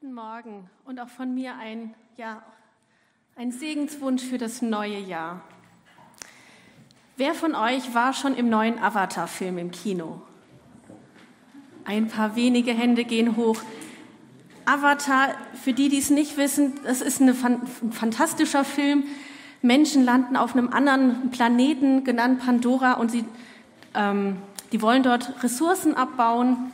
Guten 0.00 0.14
Morgen 0.14 0.68
und 0.86 0.98
auch 0.98 1.08
von 1.08 1.34
mir 1.34 1.56
ein, 1.56 1.94
ja, 2.16 2.42
ein 3.36 3.52
Segenswunsch 3.52 4.24
für 4.24 4.38
das 4.38 4.60
neue 4.60 4.98
Jahr. 4.98 5.40
Wer 7.16 7.32
von 7.34 7.54
euch 7.54 7.94
war 7.94 8.12
schon 8.12 8.34
im 8.34 8.48
neuen 8.48 8.78
Avatar-Film 8.78 9.56
im 9.58 9.70
Kino? 9.70 10.20
Ein 11.84 12.08
paar 12.08 12.34
wenige 12.34 12.72
Hände 12.72 13.04
gehen 13.04 13.36
hoch. 13.36 13.62
Avatar, 14.64 15.34
für 15.62 15.72
die, 15.72 15.88
die 15.88 15.98
es 15.98 16.10
nicht 16.10 16.36
wissen, 16.36 16.80
das 16.82 17.00
ist 17.00 17.20
ein 17.20 17.34
fantastischer 17.92 18.64
Film. 18.64 19.04
Menschen 19.62 20.04
landen 20.04 20.36
auf 20.36 20.56
einem 20.56 20.70
anderen 20.70 21.30
Planeten, 21.30 22.02
genannt 22.02 22.40
Pandora, 22.40 22.94
und 22.94 23.10
sie, 23.10 23.24
ähm, 23.94 24.38
die 24.72 24.82
wollen 24.82 25.04
dort 25.04 25.42
Ressourcen 25.42 25.94
abbauen 25.94 26.72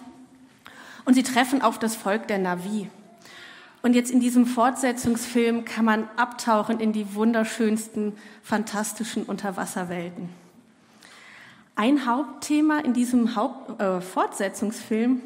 und 1.04 1.14
sie 1.14 1.22
treffen 1.22 1.60
auf 1.60 1.78
das 1.78 1.96
Volk 1.96 2.26
der 2.26 2.38
Navi. 2.38 2.88
Und 3.82 3.94
jetzt 3.94 4.10
in 4.10 4.20
diesem 4.20 4.44
Fortsetzungsfilm 4.46 5.64
kann 5.64 5.84
man 5.84 6.08
abtauchen 6.16 6.80
in 6.80 6.92
die 6.92 7.14
wunderschönsten, 7.14 8.12
fantastischen 8.42 9.24
Unterwasserwelten. 9.24 10.28
Ein 11.76 12.04
Hauptthema 12.04 12.80
in 12.80 12.92
diesem 12.92 13.36
Haupt, 13.36 13.80
äh, 13.80 14.02
Fortsetzungsfilm 14.02 15.20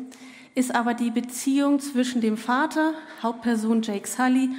ist 0.54 0.72
aber 0.72 0.94
die 0.94 1.10
Beziehung 1.10 1.80
zwischen 1.80 2.20
dem 2.20 2.36
Vater, 2.36 2.94
Hauptperson 3.22 3.82
Jake 3.82 4.06
Sully, 4.06 4.50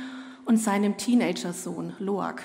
und 0.43 0.57
seinem 0.57 0.97
Teenagersohn 0.97 1.93
Loak. 1.99 2.43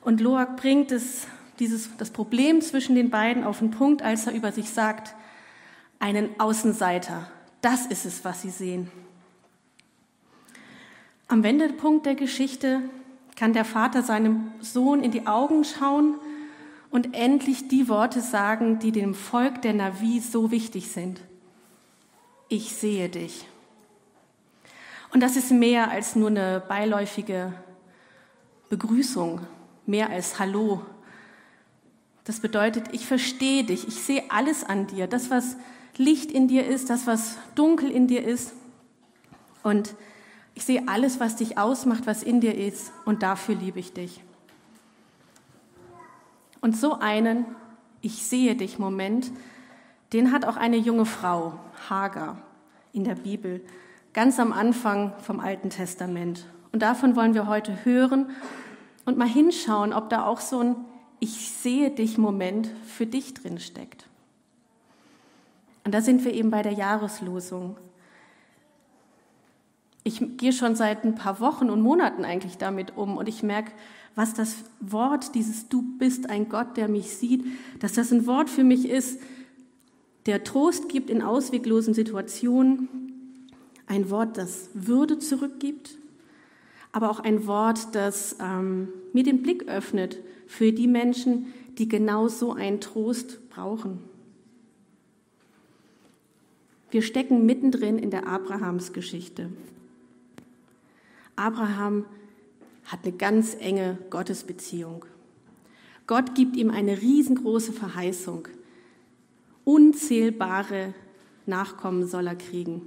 Und 0.00 0.20
Loak 0.20 0.56
bringt 0.56 0.92
es, 0.92 1.26
dieses, 1.58 1.94
das 1.98 2.10
Problem 2.10 2.62
zwischen 2.62 2.94
den 2.94 3.10
beiden 3.10 3.44
auf 3.44 3.58
den 3.58 3.70
Punkt, 3.70 4.02
als 4.02 4.26
er 4.26 4.32
über 4.32 4.50
sich 4.50 4.70
sagt, 4.70 5.14
einen 5.98 6.30
Außenseiter, 6.40 7.30
das 7.60 7.84
ist 7.86 8.06
es, 8.06 8.24
was 8.24 8.40
sie 8.40 8.50
sehen. 8.50 8.90
Am 11.30 11.44
Wendepunkt 11.44 12.06
der 12.06 12.16
Geschichte 12.16 12.80
kann 13.36 13.52
der 13.52 13.64
Vater 13.64 14.02
seinem 14.02 14.50
Sohn 14.60 15.00
in 15.00 15.12
die 15.12 15.28
Augen 15.28 15.62
schauen 15.62 16.16
und 16.90 17.14
endlich 17.14 17.68
die 17.68 17.88
Worte 17.88 18.20
sagen, 18.20 18.80
die 18.80 18.90
dem 18.90 19.14
Volk 19.14 19.62
der 19.62 19.72
Navi 19.72 20.18
so 20.18 20.50
wichtig 20.50 20.90
sind. 20.90 21.20
Ich 22.48 22.72
sehe 22.74 23.08
dich. 23.08 23.46
Und 25.12 25.20
das 25.20 25.36
ist 25.36 25.52
mehr 25.52 25.92
als 25.92 26.16
nur 26.16 26.30
eine 26.30 26.64
beiläufige 26.66 27.52
Begrüßung, 28.68 29.42
mehr 29.86 30.10
als 30.10 30.40
Hallo. 30.40 30.84
Das 32.24 32.40
bedeutet, 32.40 32.88
ich 32.90 33.06
verstehe 33.06 33.62
dich, 33.62 33.86
ich 33.86 34.02
sehe 34.02 34.24
alles 34.30 34.64
an 34.64 34.88
dir, 34.88 35.06
das, 35.06 35.30
was 35.30 35.56
Licht 35.96 36.32
in 36.32 36.48
dir 36.48 36.66
ist, 36.66 36.90
das, 36.90 37.06
was 37.06 37.36
dunkel 37.54 37.88
in 37.88 38.08
dir 38.08 38.26
ist. 38.26 38.52
Und 39.62 39.94
ich 40.60 40.66
sehe 40.66 40.88
alles, 40.88 41.20
was 41.20 41.36
dich 41.36 41.56
ausmacht, 41.56 42.06
was 42.06 42.22
in 42.22 42.42
dir 42.42 42.54
ist, 42.54 42.92
und 43.06 43.22
dafür 43.22 43.54
liebe 43.54 43.80
ich 43.80 43.94
dich. 43.94 44.22
Und 46.60 46.76
so 46.76 46.98
einen 46.98 47.46
Ich 48.02 48.26
sehe 48.26 48.54
dich 48.54 48.78
Moment, 48.78 49.32
den 50.12 50.32
hat 50.32 50.44
auch 50.44 50.58
eine 50.58 50.76
junge 50.76 51.06
Frau, 51.06 51.54
Hagar, 51.88 52.36
in 52.92 53.04
der 53.04 53.14
Bibel, 53.14 53.62
ganz 54.12 54.38
am 54.38 54.52
Anfang 54.52 55.14
vom 55.22 55.40
Alten 55.40 55.70
Testament. 55.70 56.44
Und 56.72 56.82
davon 56.82 57.16
wollen 57.16 57.32
wir 57.32 57.46
heute 57.46 57.86
hören 57.86 58.28
und 59.06 59.16
mal 59.16 59.28
hinschauen, 59.28 59.94
ob 59.94 60.10
da 60.10 60.26
auch 60.26 60.40
so 60.40 60.60
ein 60.60 60.76
Ich 61.20 61.52
sehe 61.52 61.90
dich 61.90 62.18
Moment 62.18 62.70
für 62.86 63.06
dich 63.06 63.32
drin 63.32 63.60
steckt. 63.60 64.04
Und 65.84 65.94
da 65.94 66.02
sind 66.02 66.22
wir 66.22 66.34
eben 66.34 66.50
bei 66.50 66.60
der 66.60 66.72
Jahreslosung. 66.72 67.78
Ich 70.02 70.22
gehe 70.38 70.52
schon 70.52 70.76
seit 70.76 71.04
ein 71.04 71.14
paar 71.14 71.40
Wochen 71.40 71.68
und 71.68 71.82
Monaten 71.82 72.24
eigentlich 72.24 72.56
damit 72.56 72.96
um 72.96 73.16
und 73.16 73.28
ich 73.28 73.42
merke, 73.42 73.72
was 74.14 74.34
das 74.34 74.56
Wort, 74.80 75.34
dieses 75.34 75.68
Du 75.68 75.82
bist 75.98 76.28
ein 76.28 76.48
Gott, 76.48 76.76
der 76.76 76.88
mich 76.88 77.14
sieht, 77.14 77.44
dass 77.78 77.92
das 77.92 78.12
ein 78.12 78.26
Wort 78.26 78.50
für 78.50 78.64
mich 78.64 78.88
ist, 78.88 79.20
der 80.26 80.44
Trost 80.44 80.88
gibt 80.88 81.10
in 81.10 81.22
ausweglosen 81.22 81.94
Situationen, 81.94 82.88
ein 83.86 84.10
Wort, 84.10 84.36
das 84.36 84.70
Würde 84.74 85.18
zurückgibt, 85.18 85.98
aber 86.92 87.10
auch 87.10 87.20
ein 87.20 87.46
Wort, 87.46 87.94
das 87.94 88.36
ähm, 88.40 88.88
mir 89.12 89.24
den 89.24 89.42
Blick 89.42 89.68
öffnet 89.68 90.18
für 90.46 90.72
die 90.72 90.86
Menschen, 90.86 91.52
die 91.78 91.88
genau 91.88 92.28
so 92.28 92.52
einen 92.52 92.80
Trost 92.80 93.48
brauchen. 93.50 93.98
Wir 96.90 97.02
stecken 97.02 97.46
mittendrin 97.46 97.98
in 97.98 98.10
der 98.10 98.26
Abrahamsgeschichte. 98.26 99.50
Abraham 101.40 102.04
hat 102.84 103.00
eine 103.04 103.16
ganz 103.16 103.56
enge 103.58 103.96
Gottesbeziehung. 104.10 105.06
Gott 106.06 106.34
gibt 106.34 106.54
ihm 106.56 106.70
eine 106.70 107.00
riesengroße 107.00 107.72
Verheißung. 107.72 108.48
Unzählbare 109.64 110.92
Nachkommen 111.46 112.06
soll 112.06 112.26
er 112.26 112.36
kriegen. 112.36 112.82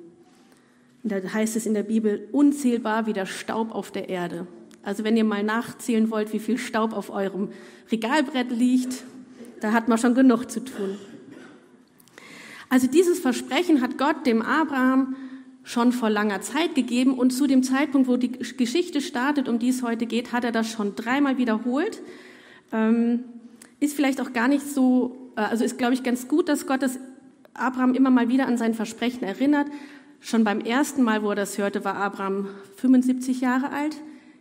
Da 1.03 1.15
heißt 1.15 1.55
es 1.55 1.65
in 1.65 1.73
der 1.73 1.83
Bibel, 1.83 2.29
unzählbar 2.31 3.07
wie 3.07 3.13
der 3.13 3.25
Staub 3.25 3.73
auf 3.73 3.91
der 3.91 4.07
Erde. 4.07 4.47
Also 4.83 5.03
wenn 5.03 5.17
ihr 5.17 5.23
mal 5.23 5.43
nachzählen 5.43 6.11
wollt, 6.11 6.31
wie 6.31 6.39
viel 6.39 6.57
Staub 6.57 6.93
auf 6.93 7.09
eurem 7.09 7.49
Regalbrett 7.91 8.51
liegt, 8.51 9.03
da 9.61 9.71
hat 9.71 9.87
man 9.87 9.97
schon 9.97 10.13
genug 10.13 10.51
zu 10.51 10.63
tun. 10.63 10.97
Also 12.69 12.87
dieses 12.87 13.19
Versprechen 13.19 13.81
hat 13.81 13.97
Gott 13.97 14.25
dem 14.25 14.41
Abraham 14.41 15.15
schon 15.63 15.91
vor 15.93 16.09
langer 16.09 16.41
Zeit 16.41 16.75
gegeben 16.75 17.13
und 17.17 17.31
zu 17.31 17.47
dem 17.47 17.63
Zeitpunkt, 17.63 18.07
wo 18.07 18.17
die 18.17 18.31
Geschichte 18.31 19.01
startet, 19.01 19.47
um 19.47 19.59
die 19.59 19.69
es 19.69 19.81
heute 19.81 20.05
geht, 20.05 20.33
hat 20.33 20.43
er 20.43 20.51
das 20.51 20.69
schon 20.69 20.95
dreimal 20.95 21.37
wiederholt. 21.37 22.01
Ähm, 22.71 23.23
ist 23.79 23.95
vielleicht 23.95 24.21
auch 24.21 24.33
gar 24.33 24.47
nicht 24.47 24.65
so, 24.65 25.31
äh, 25.37 25.41
also 25.41 25.63
ist, 25.63 25.77
glaube 25.77 25.93
ich, 25.93 26.03
ganz 26.03 26.27
gut, 26.27 26.49
dass 26.49 26.67
Gott 26.67 26.81
das 26.81 26.99
Abraham 27.53 27.93
immer 27.93 28.09
mal 28.09 28.29
wieder 28.29 28.47
an 28.47 28.57
sein 28.57 28.73
Versprechen 28.73 29.23
erinnert. 29.23 29.67
Schon 30.19 30.43
beim 30.43 30.59
ersten 30.59 31.03
Mal, 31.03 31.23
wo 31.23 31.29
er 31.29 31.35
das 31.35 31.57
hörte, 31.57 31.85
war 31.85 31.95
Abraham 31.95 32.47
75 32.77 33.41
Jahre 33.41 33.71
alt. 33.71 33.95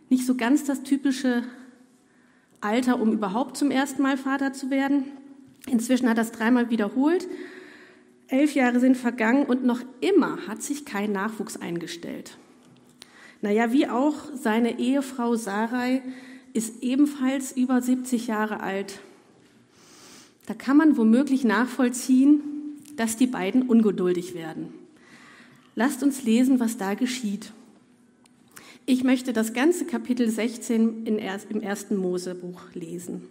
Nicht 0.09 0.25
so 0.25 0.35
ganz 0.35 0.65
das 0.65 0.83
typische 0.83 1.43
Alter, 2.61 2.99
um 2.99 3.11
überhaupt 3.13 3.57
zum 3.57 3.71
ersten 3.71 4.01
Mal 4.01 4.17
Vater 4.17 4.53
zu 4.53 4.69
werden. 4.69 5.05
Inzwischen 5.67 6.09
hat 6.09 6.17
er 6.17 6.23
es 6.23 6.31
dreimal 6.31 6.69
wiederholt. 6.69 7.27
Elf 8.33 8.55
Jahre 8.55 8.79
sind 8.79 8.97
vergangen 8.97 9.45
und 9.45 9.63
noch 9.63 9.81
immer 10.01 10.47
hat 10.47 10.63
sich 10.63 10.85
kein 10.85 11.11
Nachwuchs 11.11 11.55
eingestellt. 11.55 12.35
Naja, 13.43 13.71
wie 13.71 13.87
auch 13.87 14.15
seine 14.33 14.79
Ehefrau 14.79 15.35
Sarai 15.35 16.01
ist 16.51 16.81
ebenfalls 16.81 17.51
über 17.51 17.79
70 17.79 18.25
Jahre 18.25 18.61
alt. 18.61 19.01
Da 20.47 20.55
kann 20.55 20.77
man 20.77 20.97
womöglich 20.97 21.43
nachvollziehen, 21.43 22.41
dass 22.95 23.17
die 23.17 23.27
beiden 23.27 23.69
ungeduldig 23.69 24.33
werden. 24.33 24.73
Lasst 25.75 26.01
uns 26.01 26.23
lesen, 26.23 26.59
was 26.59 26.77
da 26.77 26.95
geschieht. 26.95 27.51
Ich 28.87 29.03
möchte 29.03 29.33
das 29.33 29.53
ganze 29.53 29.85
Kapitel 29.85 30.27
16 30.27 31.05
im 31.05 31.19
ersten 31.19 31.97
Mosebuch 31.97 32.61
lesen. 32.73 33.27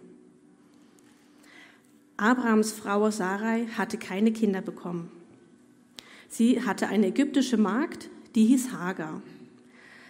Abrahams 2.17 2.71
Frau 2.71 3.09
Sarai 3.09 3.67
hatte 3.75 3.97
keine 3.97 4.31
Kinder 4.31 4.61
bekommen. 4.61 5.11
Sie 6.29 6.63
hatte 6.63 6.87
eine 6.87 7.07
ägyptische 7.07 7.57
Magd, 7.57 8.09
die 8.35 8.45
hieß 8.45 8.71
Hagar. 8.71 9.21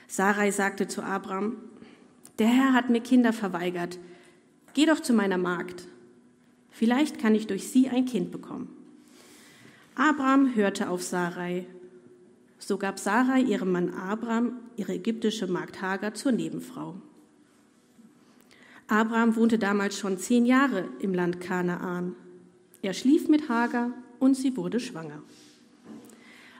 Sarai 0.07 0.51
sagte 0.51 0.87
zu 0.87 1.01
Abraham, 1.01 1.57
der 2.39 2.47
Herr 2.47 2.73
hat 2.73 2.89
mir 2.89 3.01
Kinder 3.01 3.33
verweigert. 3.33 3.99
Geh 4.73 4.85
doch 4.85 4.99
zu 4.99 5.13
meiner 5.13 5.37
Magd. 5.37 5.87
Vielleicht 6.71 7.19
kann 7.19 7.35
ich 7.35 7.47
durch 7.47 7.69
sie 7.69 7.89
ein 7.89 8.05
Kind 8.05 8.31
bekommen. 8.31 8.69
Abraham 9.95 10.55
hörte 10.55 10.89
auf 10.89 11.03
Sarai. 11.03 11.65
So 12.57 12.77
gab 12.77 12.99
Sarai 12.99 13.41
ihrem 13.41 13.71
Mann 13.71 13.93
Abraham 13.93 14.53
ihre 14.75 14.93
ägyptische 14.93 15.47
Magd 15.47 15.81
Hagar 15.81 16.13
zur 16.13 16.31
Nebenfrau. 16.31 16.95
Abraham 18.87 19.35
wohnte 19.35 19.57
damals 19.57 19.97
schon 19.97 20.17
zehn 20.17 20.45
Jahre 20.45 20.85
im 20.99 21.13
Land 21.13 21.39
Kanaan. 21.39 22.15
Er 22.81 22.93
schlief 22.93 23.27
mit 23.27 23.49
Hagar 23.49 23.91
und 24.19 24.35
sie 24.35 24.57
wurde 24.57 24.79
schwanger. 24.79 25.21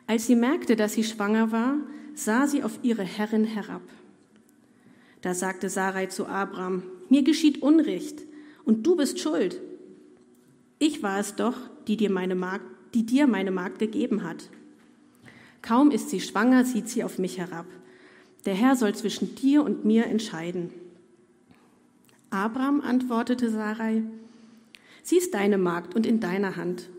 Als 0.08 0.28
sie 0.28 0.36
merkte, 0.36 0.76
dass 0.76 0.94
sie 0.94 1.04
schwanger 1.04 1.52
war, 1.52 1.78
sah 2.16 2.48
sie 2.48 2.64
auf 2.64 2.80
ihre 2.82 3.04
Herrin 3.04 3.46
herab. 3.46 3.82
Da 5.22 5.34
sagte 5.34 5.70
Sarai 5.70 6.08
zu 6.08 6.28
Abraham, 6.28 6.84
mir 7.10 7.24
geschieht 7.24 7.62
Unrecht 7.62 8.22
und 8.66 8.86
du 8.86 8.96
bist 8.96 9.20
schuld. 9.20 9.62
Ich 10.80 11.02
war 11.02 11.20
es 11.20 11.36
doch, 11.36 11.58
die 11.88 11.98
dir 11.98 12.12
meine 12.12 12.36
Magd, 12.36 12.66
die 12.94 13.06
dir 13.06 13.28
meine 13.28 13.52
Magd 13.52 13.80
gegeben 13.80 14.24
hat. 14.24 14.50
Kaum 15.62 15.92
ist 15.92 16.10
sie 16.10 16.20
schwanger, 16.20 16.66
sieht 16.66 16.90
sie 16.90 17.04
auf 17.04 17.20
mich 17.20 17.38
herab. 17.38 17.66
Der 18.46 18.54
Herr 18.54 18.76
soll 18.76 18.94
zwischen 18.94 19.36
dir 19.36 19.64
und 19.64 19.86
mir 19.86 20.08
entscheiden. 20.08 20.72
Abraham 22.34 22.82
antwortete 22.82 23.52
Sarai, 23.52 24.02
sie 25.04 25.18
ist 25.18 25.36
deine 25.36 25.60
Magd 25.60 25.94
und 25.94 26.08
in 26.08 26.20
deiner 26.20 26.56
Hand. 26.56 26.90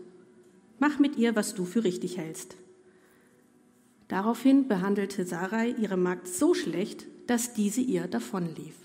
Mach 0.79 0.97
mit 0.97 1.17
ihr, 1.17 1.35
was 1.35 1.53
du 1.53 1.65
für 1.65 1.83
richtig 1.83 2.17
hältst. 2.17 2.55
Daraufhin 4.07 4.69
behandelte 4.69 5.25
Sarai 5.25 5.75
ihre 5.77 5.97
Magd 5.97 6.29
so 6.29 6.53
schlecht, 6.53 7.05
dass 7.27 7.53
diese 7.53 7.81
ihr 7.81 8.07
davonlief. 8.07 8.75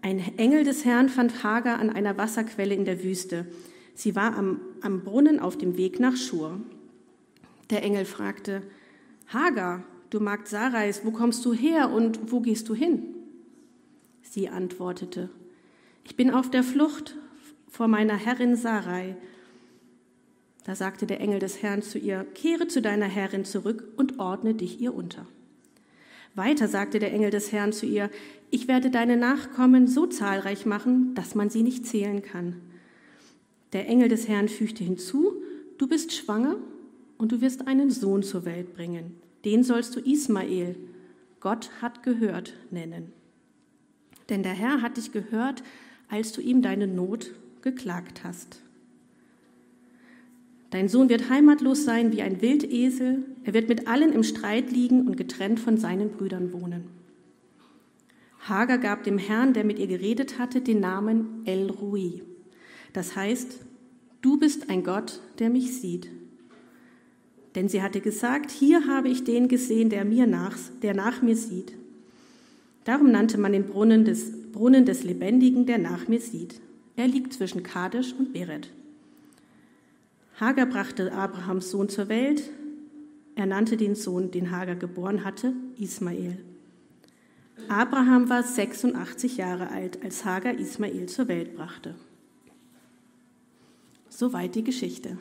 Ein 0.00 0.18
Engel 0.38 0.64
des 0.64 0.84
Herrn 0.84 1.08
fand 1.08 1.44
Hagar 1.44 1.78
an 1.78 1.90
einer 1.90 2.18
Wasserquelle 2.18 2.74
in 2.74 2.84
der 2.84 3.04
Wüste. 3.04 3.46
Sie 3.94 4.16
war 4.16 4.36
am, 4.36 4.60
am 4.80 5.04
Brunnen 5.04 5.38
auf 5.38 5.56
dem 5.56 5.76
Weg 5.76 6.00
nach 6.00 6.16
Schur. 6.16 6.58
Der 7.70 7.84
Engel 7.84 8.06
fragte, 8.06 8.62
Hagar, 9.28 9.84
du 10.10 10.18
Magd 10.18 10.48
Sarais, 10.48 11.02
wo 11.04 11.12
kommst 11.12 11.44
du 11.44 11.52
her 11.52 11.92
und 11.92 12.32
wo 12.32 12.40
gehst 12.40 12.68
du 12.68 12.74
hin? 12.74 13.21
Sie 14.32 14.48
antwortete, 14.48 15.28
ich 16.04 16.16
bin 16.16 16.30
auf 16.30 16.48
der 16.48 16.62
Flucht 16.62 17.18
vor 17.68 17.86
meiner 17.86 18.16
Herrin 18.16 18.56
Sarai. 18.56 19.14
Da 20.64 20.74
sagte 20.74 21.06
der 21.06 21.20
Engel 21.20 21.38
des 21.38 21.62
Herrn 21.62 21.82
zu 21.82 21.98
ihr, 21.98 22.24
kehre 22.32 22.66
zu 22.66 22.80
deiner 22.80 23.04
Herrin 23.04 23.44
zurück 23.44 23.92
und 23.96 24.18
ordne 24.18 24.54
dich 24.54 24.80
ihr 24.80 24.94
unter. 24.94 25.26
Weiter 26.34 26.66
sagte 26.66 26.98
der 26.98 27.12
Engel 27.12 27.28
des 27.28 27.52
Herrn 27.52 27.74
zu 27.74 27.84
ihr, 27.84 28.08
ich 28.50 28.68
werde 28.68 28.90
deine 28.90 29.18
Nachkommen 29.18 29.86
so 29.86 30.06
zahlreich 30.06 30.64
machen, 30.64 31.14
dass 31.14 31.34
man 31.34 31.50
sie 31.50 31.62
nicht 31.62 31.86
zählen 31.86 32.22
kann. 32.22 32.56
Der 33.74 33.86
Engel 33.86 34.08
des 34.08 34.28
Herrn 34.28 34.48
fügte 34.48 34.82
hinzu, 34.82 35.42
du 35.76 35.86
bist 35.86 36.10
schwanger 36.10 36.56
und 37.18 37.32
du 37.32 37.42
wirst 37.42 37.68
einen 37.68 37.90
Sohn 37.90 38.22
zur 38.22 38.46
Welt 38.46 38.72
bringen. 38.72 39.14
Den 39.44 39.62
sollst 39.62 39.94
du 39.94 40.00
Ismael, 40.00 40.76
Gott 41.40 41.70
hat 41.82 42.02
gehört, 42.02 42.54
nennen. 42.70 43.12
Denn 44.28 44.42
der 44.42 44.52
Herr 44.52 44.82
hat 44.82 44.96
dich 44.96 45.12
gehört, 45.12 45.62
als 46.08 46.32
du 46.32 46.40
ihm 46.40 46.62
deine 46.62 46.86
Not 46.86 47.32
geklagt 47.62 48.24
hast. 48.24 48.60
Dein 50.70 50.88
Sohn 50.88 51.08
wird 51.08 51.28
heimatlos 51.28 51.84
sein 51.84 52.12
wie 52.12 52.22
ein 52.22 52.40
Wildesel, 52.40 53.24
er 53.44 53.52
wird 53.52 53.68
mit 53.68 53.88
allen 53.88 54.12
im 54.12 54.22
Streit 54.22 54.72
liegen 54.72 55.06
und 55.06 55.16
getrennt 55.16 55.60
von 55.60 55.76
seinen 55.76 56.10
Brüdern 56.10 56.52
wohnen. 56.52 56.84
Hagar 58.40 58.78
gab 58.78 59.04
dem 59.04 59.18
Herrn, 59.18 59.52
der 59.52 59.64
mit 59.64 59.78
ihr 59.78 59.86
geredet 59.86 60.38
hatte, 60.38 60.60
den 60.60 60.80
Namen 60.80 61.42
El 61.44 61.70
Rui. 61.70 62.22
Das 62.92 63.14
heißt, 63.14 63.60
du 64.22 64.38
bist 64.38 64.70
ein 64.70 64.82
Gott, 64.82 65.20
der 65.38 65.50
mich 65.50 65.78
sieht. 65.78 66.08
Denn 67.54 67.68
sie 67.68 67.82
hatte 67.82 68.00
gesagt, 68.00 68.50
hier 68.50 68.86
habe 68.86 69.08
ich 69.08 69.24
den 69.24 69.48
gesehen, 69.48 69.90
der 69.90 70.04
mir 70.04 70.26
nach, 70.26 70.56
der 70.82 70.94
nach 70.94 71.22
mir 71.22 71.36
sieht. 71.36 71.74
Darum 72.84 73.10
nannte 73.10 73.38
man 73.38 73.52
den 73.52 73.66
Brunnen 73.66 74.04
des, 74.04 74.50
Brunnen 74.52 74.84
des 74.84 75.04
Lebendigen, 75.04 75.66
der 75.66 75.78
nach 75.78 76.08
mir 76.08 76.20
sieht. 76.20 76.60
Er 76.96 77.06
liegt 77.06 77.32
zwischen 77.32 77.62
Kadesh 77.62 78.12
und 78.12 78.32
Beret. 78.32 78.70
Hagar 80.40 80.66
brachte 80.66 81.12
Abrahams 81.12 81.70
Sohn 81.70 81.88
zur 81.88 82.08
Welt. 82.08 82.50
Er 83.36 83.46
nannte 83.46 83.76
den 83.76 83.94
Sohn, 83.94 84.30
den 84.30 84.50
Hagar 84.50 84.74
geboren 84.74 85.24
hatte, 85.24 85.54
Ismael. 85.78 86.38
Abraham 87.68 88.28
war 88.28 88.42
86 88.42 89.36
Jahre 89.36 89.70
alt, 89.70 90.02
als 90.02 90.24
Hagar 90.24 90.54
Ismael 90.54 91.06
zur 91.06 91.28
Welt 91.28 91.54
brachte. 91.54 91.94
Soweit 94.08 94.54
die 94.56 94.64
Geschichte. 94.64 95.16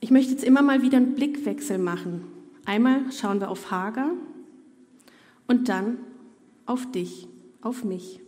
Ich 0.00 0.10
möchte 0.10 0.32
jetzt 0.32 0.44
immer 0.44 0.62
mal 0.62 0.82
wieder 0.82 0.96
einen 0.96 1.14
Blickwechsel 1.14 1.78
machen. 1.78 2.24
Einmal 2.64 3.12
schauen 3.12 3.40
wir 3.40 3.50
auf 3.50 3.70
Hagar 3.70 4.10
und 5.46 5.68
dann 5.68 5.98
auf 6.66 6.90
dich, 6.90 7.28
auf 7.60 7.84
mich. 7.84 8.20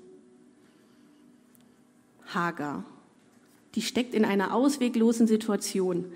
Hagar, 2.26 2.84
die 3.74 3.82
steckt 3.82 4.14
in 4.14 4.24
einer 4.24 4.54
ausweglosen 4.54 5.26
Situation. 5.26 6.06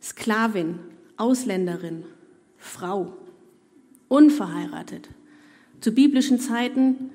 Sklavin, 0.00 0.78
Ausländerin, 1.16 2.04
Frau, 2.56 3.16
unverheiratet. 4.08 5.08
Zu 5.80 5.92
biblischen 5.92 6.40
Zeiten 6.40 7.10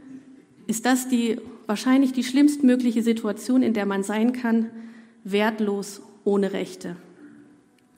ist 0.68 0.86
das 0.86 1.08
die 1.08 1.40
wahrscheinlich 1.68 2.14
die 2.14 2.24
schlimmstmögliche 2.24 3.04
Situation, 3.04 3.62
in 3.62 3.74
der 3.74 3.86
man 3.86 4.04
sein 4.04 4.34
kann, 4.34 4.70
wertlos, 5.24 6.02
ohne 6.24 6.54
Rechte. 6.54 6.96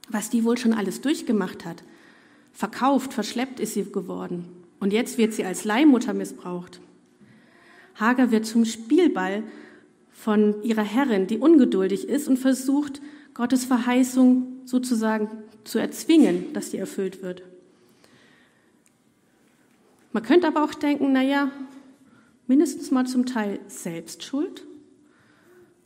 Was 0.09 0.29
die 0.29 0.43
wohl 0.43 0.57
schon 0.57 0.73
alles 0.73 1.01
durchgemacht 1.01 1.65
hat. 1.65 1.83
Verkauft, 2.51 3.13
verschleppt 3.13 3.59
ist 3.59 3.75
sie 3.75 3.83
geworden. 3.83 4.45
Und 4.79 4.93
jetzt 4.93 5.17
wird 5.17 5.33
sie 5.33 5.43
als 5.43 5.65
Leihmutter 5.65 6.13
missbraucht. 6.13 6.79
Hager 7.95 8.31
wird 8.31 8.45
zum 8.45 8.65
Spielball 8.65 9.43
von 10.11 10.63
ihrer 10.63 10.83
Herrin, 10.83 11.27
die 11.27 11.37
ungeduldig 11.37 12.07
ist 12.07 12.27
und 12.27 12.37
versucht, 12.37 13.01
Gottes 13.33 13.65
Verheißung 13.65 14.61
sozusagen 14.65 15.29
zu 15.63 15.79
erzwingen, 15.79 16.51
dass 16.53 16.71
sie 16.71 16.77
erfüllt 16.77 17.21
wird. 17.21 17.43
Man 20.11 20.23
könnte 20.23 20.47
aber 20.47 20.63
auch 20.63 20.73
denken, 20.73 21.13
naja, 21.13 21.51
mindestens 22.47 22.91
mal 22.91 23.05
zum 23.05 23.25
Teil 23.25 23.59
Selbstschuld. 23.67 24.65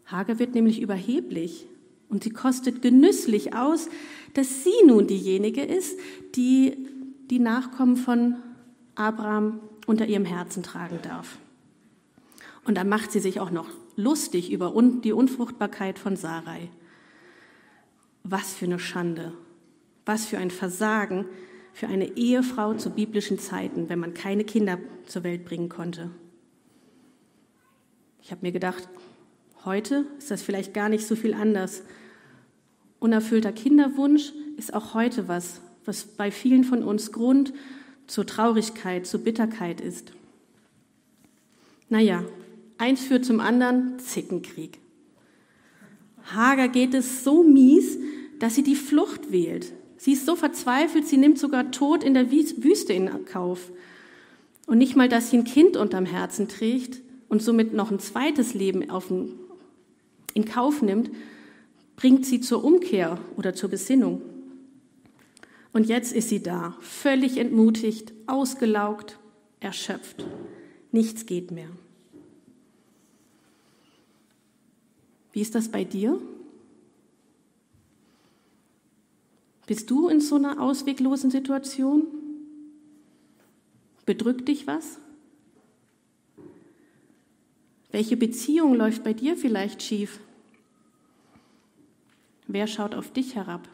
Hager 0.06 0.40
wird 0.40 0.56
nämlich 0.56 0.82
überheblich 0.82 1.68
und 2.10 2.24
sie 2.24 2.30
kostet 2.30 2.82
genüsslich 2.82 3.56
aus, 3.56 3.90
dass 4.34 4.64
sie 4.64 4.86
nun 4.86 5.08
diejenige 5.08 5.64
ist, 5.64 6.00
die 6.36 6.78
die 7.30 7.40
Nachkommen 7.40 7.98
von 7.98 8.36
Abraham 8.96 9.60
unter 9.86 10.06
ihrem 10.06 10.26
Herzen 10.26 10.64
tragen 10.64 11.00
darf. 11.02 11.38
Und 12.66 12.76
dann 12.76 12.90
macht 12.90 13.12
sie 13.12 13.20
sich 13.20 13.40
auch 13.40 13.52
noch 13.52 13.68
lustig 13.96 14.52
über 14.52 14.74
die 15.04 15.12
Unfruchtbarkeit 15.12 16.00
von 16.00 16.16
Sarai. 16.16 16.70
Was 18.24 18.54
für 18.54 18.66
eine 18.66 18.80
Schande, 18.80 19.34
was 20.06 20.26
für 20.26 20.38
ein 20.38 20.52
Versagen 20.52 21.26
für 21.74 21.88
eine 21.88 22.16
Ehefrau 22.16 22.76
zu 22.76 22.92
biblischen 22.92 23.40
Zeiten, 23.40 23.90
wenn 23.90 24.00
man 24.00 24.14
keine 24.14 24.44
Kinder 24.44 24.78
zur 25.08 25.24
Welt 25.24 25.44
bringen 25.44 25.70
konnte. 25.70 26.12
Ich 28.22 28.32
habe 28.32 28.42
mir 28.44 28.52
gedacht, 28.52 28.88
heute 29.66 30.06
ist 30.20 30.32
das 30.32 30.44
vielleicht 30.44 30.74
gar 30.74 30.88
nicht 30.88 31.06
so 31.06 31.16
viel 31.16 31.34
anders. 31.34 31.82
Unerfüllter 33.00 33.52
Kinderwunsch 33.52 34.32
ist 34.56 34.74
auch 34.74 34.94
heute 34.94 35.28
was, 35.28 35.62
was 35.84 36.06
bei 36.06 36.32
vielen 36.32 36.64
von 36.64 36.84
uns 36.84 37.12
Grund 37.12 37.54
zur 38.14 38.26
Traurigkeit, 38.26 39.08
zur 39.08 39.22
Bitterkeit 39.22 39.82
ist. 39.82 40.14
Naja, 41.90 42.24
Eins 42.84 43.06
führt 43.06 43.24
zum 43.24 43.40
anderen, 43.40 43.98
Zickenkrieg. 44.00 44.80
Hager 46.36 46.68
geht 46.68 46.94
es 46.94 47.24
so 47.24 47.44
mies, 47.44 47.98
dass 48.40 48.56
sie 48.56 48.64
die 48.64 48.76
Flucht 48.76 49.32
wählt. 49.32 49.72
Sie 49.96 50.12
ist 50.12 50.26
so 50.26 50.36
verzweifelt, 50.36 51.08
sie 51.08 51.16
nimmt 51.16 51.40
sogar 51.40 51.72
Tod 51.72 52.04
in 52.04 52.14
der 52.14 52.30
Wüste 52.30 52.92
in 52.92 53.10
Kauf. 53.24 53.72
Und 54.66 54.80
nicht 54.80 54.98
mal, 54.98 55.08
dass 55.08 55.30
sie 55.30 55.38
ein 55.38 55.44
Kind 55.46 55.78
unterm 55.78 56.06
Herzen 56.06 56.50
trägt 56.50 57.02
und 57.30 57.42
somit 57.42 57.74
noch 57.74 57.90
ein 57.90 58.00
zweites 58.00 58.54
Leben 58.54 58.84
in 60.34 60.46
Kauf 60.46 60.82
nimmt, 60.82 61.10
bringt 61.96 62.26
sie 62.26 62.42
zur 62.42 62.66
Umkehr 62.66 63.18
oder 63.38 63.54
zur 63.54 63.70
Besinnung. 63.70 64.22
Und 65.74 65.88
jetzt 65.88 66.14
ist 66.14 66.30
sie 66.30 66.42
da, 66.42 66.78
völlig 66.82 67.38
entmutigt, 67.38 68.14
ausgelaugt, 68.28 69.18
erschöpft. 69.60 70.24
Nichts 70.92 71.26
geht 71.26 71.50
mehr. 71.50 71.70
Wie 75.32 75.42
ist 75.42 75.56
das 75.56 75.70
bei 75.70 75.84
dir? 75.84 76.22
Bist 79.66 79.90
du 79.90 80.10
in 80.10 80.22
so 80.22 80.36
einer 80.36 80.62
ausweglosen 80.62 81.32
Situation? 81.32 82.06
Bedrückt 84.06 84.48
dich 84.48 84.68
was? 84.68 85.00
Welche 87.92 88.18
Beziehung 88.18 88.76
läuft 88.76 89.04
bei 89.04 89.14
dir 89.14 89.36
vielleicht 89.36 89.82
schief? 89.82 90.20
Wer 92.48 92.68
schaut 92.68 92.94
auf 92.94 93.12
dich 93.12 93.36
herab? 93.36 93.68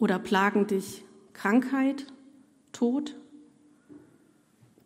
Oder 0.00 0.18
plagen 0.18 0.66
dich 0.66 1.04
Krankheit, 1.34 2.06
Tod, 2.72 3.16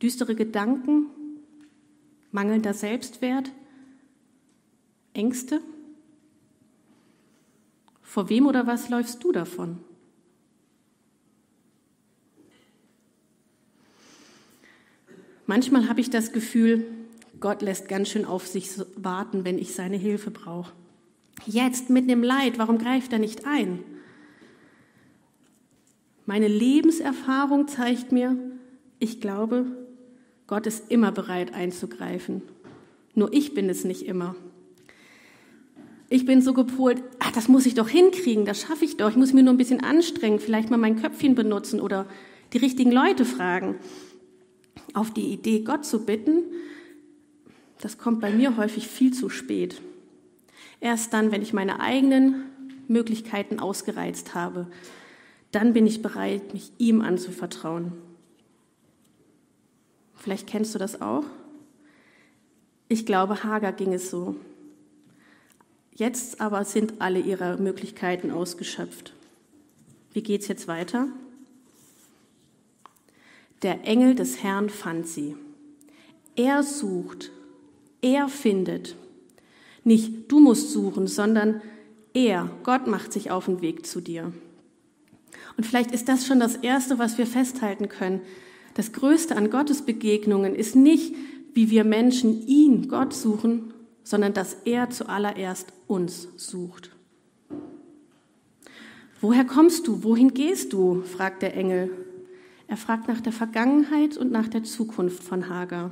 düstere 0.02 0.34
Gedanken, 0.34 1.06
mangelnder 2.32 2.74
Selbstwert? 2.74 3.52
Ängste? 5.14 5.60
Vor 8.02 8.28
wem 8.28 8.46
oder 8.46 8.66
was 8.66 8.88
läufst 8.88 9.22
du 9.22 9.30
davon? 9.30 9.78
Manchmal 15.46 15.88
habe 15.88 16.00
ich 16.00 16.10
das 16.10 16.32
Gefühl, 16.32 16.86
Gott 17.38 17.62
lässt 17.62 17.88
ganz 17.88 18.08
schön 18.08 18.24
auf 18.24 18.48
sich 18.48 18.68
warten, 18.96 19.44
wenn 19.44 19.58
ich 19.58 19.74
seine 19.74 19.96
Hilfe 19.96 20.32
brauche. 20.32 20.72
Jetzt 21.46 21.88
mit 21.88 22.10
dem 22.10 22.24
Leid, 22.24 22.58
warum 22.58 22.78
greift 22.78 23.12
er 23.12 23.20
nicht 23.20 23.46
ein? 23.46 23.84
Meine 26.26 26.48
Lebenserfahrung 26.48 27.68
zeigt 27.68 28.12
mir, 28.12 28.36
ich 28.98 29.20
glaube, 29.20 29.66
Gott 30.46 30.66
ist 30.66 30.90
immer 30.90 31.12
bereit 31.12 31.52
einzugreifen. 31.52 32.42
Nur 33.14 33.32
ich 33.32 33.54
bin 33.54 33.68
es 33.68 33.84
nicht 33.84 34.06
immer. 34.06 34.34
Ich 36.08 36.24
bin 36.26 36.42
so 36.42 36.54
gepolt, 36.54 37.02
ah, 37.18 37.30
das 37.34 37.48
muss 37.48 37.66
ich 37.66 37.74
doch 37.74 37.88
hinkriegen, 37.88 38.44
das 38.44 38.62
schaffe 38.62 38.84
ich 38.84 38.96
doch, 38.96 39.10
ich 39.10 39.16
muss 39.16 39.32
mir 39.32 39.42
nur 39.42 39.54
ein 39.54 39.58
bisschen 39.58 39.82
anstrengen, 39.82 40.38
vielleicht 40.38 40.70
mal 40.70 40.76
mein 40.76 41.00
Köpfchen 41.00 41.34
benutzen 41.34 41.80
oder 41.80 42.06
die 42.52 42.58
richtigen 42.58 42.92
Leute 42.92 43.24
fragen. 43.24 43.76
Auf 44.92 45.12
die 45.12 45.32
Idee, 45.32 45.60
Gott 45.60 45.84
zu 45.84 46.04
bitten, 46.04 46.42
das 47.80 47.98
kommt 47.98 48.20
bei 48.20 48.30
mir 48.30 48.56
häufig 48.56 48.86
viel 48.86 49.12
zu 49.12 49.28
spät. 49.28 49.80
Erst 50.80 51.12
dann, 51.12 51.32
wenn 51.32 51.42
ich 51.42 51.52
meine 51.52 51.80
eigenen 51.80 52.44
Möglichkeiten 52.86 53.58
ausgereizt 53.58 54.34
habe, 54.34 54.68
dann 55.54 55.72
bin 55.72 55.86
ich 55.86 56.02
bereit, 56.02 56.52
mich 56.52 56.72
ihm 56.78 57.00
anzuvertrauen. 57.00 57.92
Vielleicht 60.14 60.46
kennst 60.46 60.74
du 60.74 60.78
das 60.78 61.00
auch. 61.00 61.24
Ich 62.88 63.06
glaube, 63.06 63.44
Hagar 63.44 63.72
ging 63.72 63.92
es 63.92 64.10
so. 64.10 64.36
Jetzt 65.94 66.40
aber 66.40 66.64
sind 66.64 67.00
alle 67.00 67.20
ihre 67.20 67.56
Möglichkeiten 67.58 68.30
ausgeschöpft. 68.30 69.12
Wie 70.12 70.22
geht 70.22 70.42
es 70.42 70.48
jetzt 70.48 70.66
weiter? 70.66 71.08
Der 73.62 73.84
Engel 73.84 74.14
des 74.14 74.42
Herrn 74.42 74.70
fand 74.70 75.06
sie. 75.06 75.36
Er 76.36 76.62
sucht, 76.62 77.30
er 78.02 78.28
findet. 78.28 78.96
Nicht 79.84 80.30
du 80.30 80.40
musst 80.40 80.72
suchen, 80.72 81.06
sondern 81.06 81.62
er, 82.12 82.50
Gott 82.64 82.86
macht 82.86 83.12
sich 83.12 83.30
auf 83.30 83.46
den 83.46 83.60
Weg 83.60 83.86
zu 83.86 84.00
dir. 84.00 84.32
Und 85.56 85.64
vielleicht 85.64 85.92
ist 85.92 86.08
das 86.08 86.26
schon 86.26 86.40
das 86.40 86.56
Erste, 86.56 86.98
was 86.98 87.18
wir 87.18 87.26
festhalten 87.26 87.88
können. 87.88 88.20
Das 88.74 88.92
Größte 88.92 89.36
an 89.36 89.50
Gottes 89.50 89.82
Begegnungen 89.82 90.54
ist 90.54 90.74
nicht, 90.74 91.14
wie 91.54 91.70
wir 91.70 91.84
Menschen 91.84 92.46
ihn, 92.46 92.88
Gott, 92.88 93.14
suchen, 93.14 93.72
sondern 94.02 94.34
dass 94.34 94.54
er 94.64 94.90
zuallererst 94.90 95.72
uns 95.86 96.28
sucht. 96.36 96.90
Woher 99.20 99.44
kommst 99.44 99.86
du? 99.86 100.02
Wohin 100.02 100.34
gehst 100.34 100.72
du? 100.72 101.02
fragt 101.02 101.42
der 101.42 101.56
Engel. 101.56 101.90
Er 102.66 102.76
fragt 102.76 103.08
nach 103.08 103.20
der 103.20 103.32
Vergangenheit 103.32 104.16
und 104.16 104.32
nach 104.32 104.48
der 104.48 104.64
Zukunft 104.64 105.22
von 105.22 105.48
Hagar. 105.48 105.90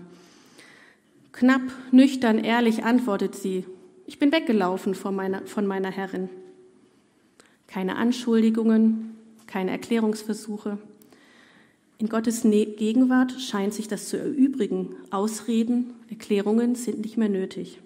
Knapp, 1.32 1.62
nüchtern, 1.92 2.38
ehrlich 2.38 2.84
antwortet 2.84 3.34
sie, 3.34 3.64
ich 4.06 4.18
bin 4.18 4.32
weggelaufen 4.32 4.94
von 4.94 5.14
meiner, 5.14 5.46
von 5.46 5.66
meiner 5.66 5.90
Herrin. 5.90 6.28
Keine 7.66 7.96
Anschuldigungen, 7.96 9.11
keine 9.52 9.70
Erklärungsversuche. 9.70 10.78
In 11.98 12.08
Gottes 12.08 12.42
ne-, 12.42 12.64
Gegenwart 12.64 13.38
scheint 13.38 13.74
sich 13.74 13.86
das 13.86 14.08
zu 14.08 14.18
erübrigen. 14.18 14.96
Ausreden, 15.10 15.92
Erklärungen 16.08 16.74
sind 16.74 17.00
nicht 17.00 17.18
mehr 17.18 17.28
nötig. 17.28 17.78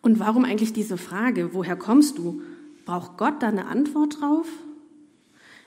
Und 0.00 0.20
warum 0.20 0.44
eigentlich 0.44 0.72
diese 0.72 0.96
Frage, 0.96 1.54
woher 1.54 1.74
kommst 1.74 2.18
du? 2.18 2.40
Braucht 2.84 3.16
Gott 3.16 3.42
da 3.42 3.48
eine 3.48 3.66
Antwort 3.66 4.20
drauf? 4.20 4.46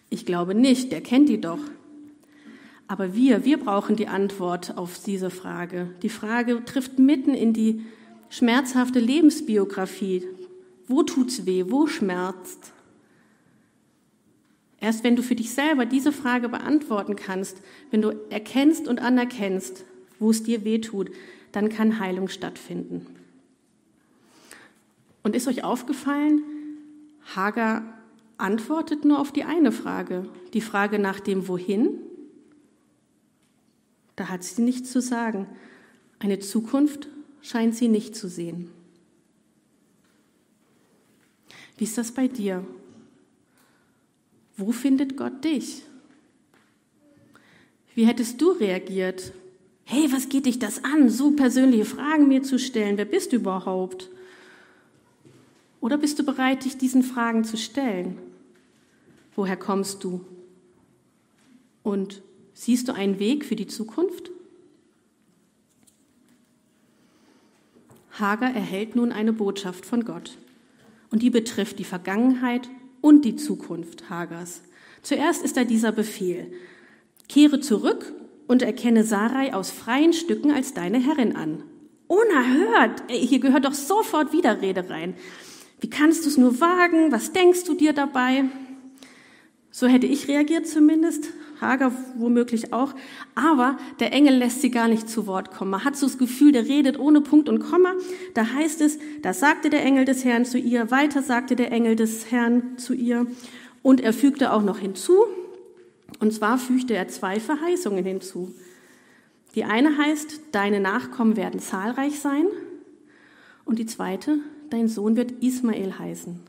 Ich 0.09 0.25
glaube 0.25 0.55
nicht, 0.55 0.93
der 0.93 1.01
kennt 1.01 1.27
die 1.27 1.41
doch. 1.41 1.59
Aber 2.87 3.13
wir, 3.13 3.43
wir 3.43 3.57
brauchen 3.57 3.97
die 3.97 4.07
Antwort 4.07 4.77
auf 4.77 5.03
diese 5.03 5.29
Frage. 5.29 5.89
Die 6.01 6.09
Frage 6.09 6.63
trifft 6.63 6.97
mitten 6.97 7.33
in 7.33 7.51
die 7.51 7.81
schmerzhafte 8.29 8.99
Lebensbiografie. 8.99 10.25
Wo 10.87 11.03
tut's 11.03 11.45
weh? 11.45 11.65
Wo 11.67 11.87
schmerzt? 11.87 12.71
Erst 14.79 15.03
wenn 15.03 15.15
du 15.15 15.23
für 15.23 15.35
dich 15.35 15.51
selber 15.51 15.85
diese 15.85 16.11
Frage 16.11 16.49
beantworten 16.49 17.15
kannst, 17.15 17.61
wenn 17.89 18.01
du 18.01 18.11
erkennst 18.29 18.87
und 18.87 18.99
anerkennst, 18.99 19.85
wo 20.19 20.29
es 20.29 20.43
dir 20.43 20.63
weh 20.63 20.79
tut, 20.79 21.11
dann 21.51 21.69
kann 21.69 21.99
Heilung 21.99 22.27
stattfinden. 22.27 23.05
Und 25.23 25.35
ist 25.35 25.47
euch 25.47 25.63
aufgefallen, 25.63 26.41
Hagar 27.35 27.83
antwortet 28.37 29.03
nur 29.03 29.19
auf 29.19 29.31
die 29.31 29.43
eine 29.43 29.71
Frage, 29.71 30.29
die 30.53 30.61
Frage 30.61 30.99
nach 30.99 31.19
dem 31.19 31.47
Wohin. 31.47 31.99
Da 34.15 34.29
hat 34.29 34.43
sie 34.43 34.61
nichts 34.61 34.91
zu 34.91 35.01
sagen. 35.01 35.47
Eine 36.19 36.39
Zukunft 36.39 37.09
scheint 37.41 37.75
sie 37.75 37.87
nicht 37.87 38.15
zu 38.15 38.27
sehen. 38.27 38.71
Wie 41.77 41.83
ist 41.83 41.97
das 41.97 42.11
bei 42.11 42.27
dir? 42.27 42.65
Wo 44.57 44.71
findet 44.71 45.15
Gott 45.15 45.43
dich? 45.43 45.83
Wie 47.93 48.05
hättest 48.05 48.41
du 48.41 48.51
reagiert? 48.51 49.31
Hey, 49.85 50.11
was 50.11 50.29
geht 50.29 50.47
dich 50.47 50.59
das 50.59 50.83
an, 50.83 51.09
so 51.09 51.31
persönliche 51.31 51.85
Fragen 51.85 52.27
mir 52.27 52.43
zu 52.43 52.59
stellen? 52.59 52.97
Wer 52.97 53.05
bist 53.05 53.31
du 53.31 53.37
überhaupt? 53.37 54.09
Oder 55.79 55.97
bist 55.97 56.19
du 56.19 56.25
bereit, 56.25 56.65
dich 56.65 56.77
diesen 56.77 57.03
Fragen 57.03 57.43
zu 57.43 57.55
stellen? 57.55 58.17
Woher 59.35 59.55
kommst 59.55 60.03
du? 60.03 60.25
Und 61.83 62.21
siehst 62.53 62.87
du 62.87 62.93
einen 62.93 63.19
Weg 63.19 63.45
für 63.45 63.55
die 63.55 63.67
Zukunft? 63.67 64.31
Hager 68.19 68.47
erhält 68.47 68.95
nun 68.95 69.11
eine 69.11 69.31
Botschaft 69.31 69.85
von 69.85 70.03
Gott. 70.03 70.37
Und 71.11 71.21
die 71.21 71.29
betrifft 71.29 71.77
die 71.79 71.83
Vergangenheit 71.83 72.67
und 73.01 73.25
die 73.25 73.35
Zukunft 73.35 74.09
Hagers. 74.09 74.61
Zuerst 75.01 75.43
ist 75.43 75.57
da 75.57 75.63
dieser 75.63 75.91
Befehl. 75.91 76.51
Kehre 77.29 77.59
zurück 77.59 78.13
und 78.47 78.61
erkenne 78.61 79.03
Sarai 79.03 79.53
aus 79.53 79.71
freien 79.71 80.13
Stücken 80.13 80.51
als 80.51 80.73
deine 80.73 80.99
Herrin 80.99 81.35
an. 81.35 81.63
Unerhört! 82.07 83.03
Hier 83.09 83.39
gehört 83.39 83.65
doch 83.65 83.73
sofort 83.73 84.31
Widerrede 84.31 84.89
rein. 84.89 85.15
Wie 85.79 85.89
kannst 85.89 86.25
du 86.25 86.29
es 86.29 86.37
nur 86.37 86.59
wagen? 86.59 87.11
Was 87.11 87.33
denkst 87.33 87.65
du 87.65 87.73
dir 87.73 87.93
dabei? 87.93 88.45
So 89.71 89.87
hätte 89.87 90.07
ich 90.07 90.27
reagiert 90.27 90.67
zumindest, 90.67 91.29
Hager 91.61 91.91
womöglich 92.15 92.73
auch. 92.73 92.93
Aber 93.35 93.77
der 93.99 94.13
Engel 94.13 94.35
lässt 94.35 94.61
sie 94.61 94.71
gar 94.71 94.87
nicht 94.87 95.09
zu 95.09 95.27
Wort 95.27 95.51
kommen. 95.51 95.71
Man 95.71 95.83
hat 95.83 95.95
so 95.95 96.05
das 96.05 96.17
Gefühl, 96.17 96.51
der 96.51 96.65
redet 96.65 96.99
ohne 96.99 97.21
Punkt 97.21 97.49
und 97.49 97.59
Komma. 97.59 97.93
Da 98.33 98.53
heißt 98.53 98.81
es, 98.81 98.99
da 99.21 99.33
sagte 99.33 99.69
der 99.69 99.83
Engel 99.83 100.05
des 100.05 100.23
Herrn 100.25 100.45
zu 100.45 100.57
ihr, 100.57 100.91
weiter 100.91 101.21
sagte 101.21 101.55
der 101.55 101.71
Engel 101.71 101.95
des 101.95 102.31
Herrn 102.31 102.77
zu 102.77 102.93
ihr. 102.93 103.27
Und 103.83 104.01
er 104.01 104.13
fügte 104.13 104.51
auch 104.51 104.63
noch 104.63 104.79
hinzu, 104.79 105.25
und 106.19 106.33
zwar 106.33 106.57
fügte 106.57 106.95
er 106.95 107.07
zwei 107.07 107.39
Verheißungen 107.39 108.03
hinzu. 108.03 108.53
Die 109.55 109.63
eine 109.63 109.97
heißt, 109.97 110.41
deine 110.51 110.79
Nachkommen 110.79 111.35
werden 111.35 111.59
zahlreich 111.59 112.19
sein. 112.19 112.45
Und 113.65 113.79
die 113.79 113.85
zweite, 113.85 114.39
dein 114.69 114.87
Sohn 114.87 115.15
wird 115.15 115.43
Ismael 115.43 115.97
heißen. 115.99 116.39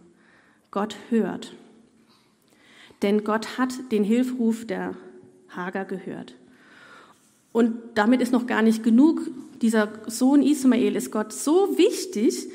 Gott 0.70 0.96
hört. 1.10 1.54
Denn 3.02 3.24
Gott 3.24 3.58
hat 3.58 3.92
den 3.92 4.04
Hilfruf 4.04 4.66
der 4.66 4.94
Hager 5.50 5.84
gehört. 5.84 6.34
Und 7.52 7.76
damit 7.94 8.20
ist 8.20 8.32
noch 8.32 8.46
gar 8.46 8.62
nicht 8.62 8.82
genug. 8.82 9.20
Dieser 9.62 9.88
Sohn 10.06 10.42
Ismael 10.42 10.96
ist 10.96 11.10
Gott 11.10 11.32
so 11.32 11.78
wichtig, 11.78 12.48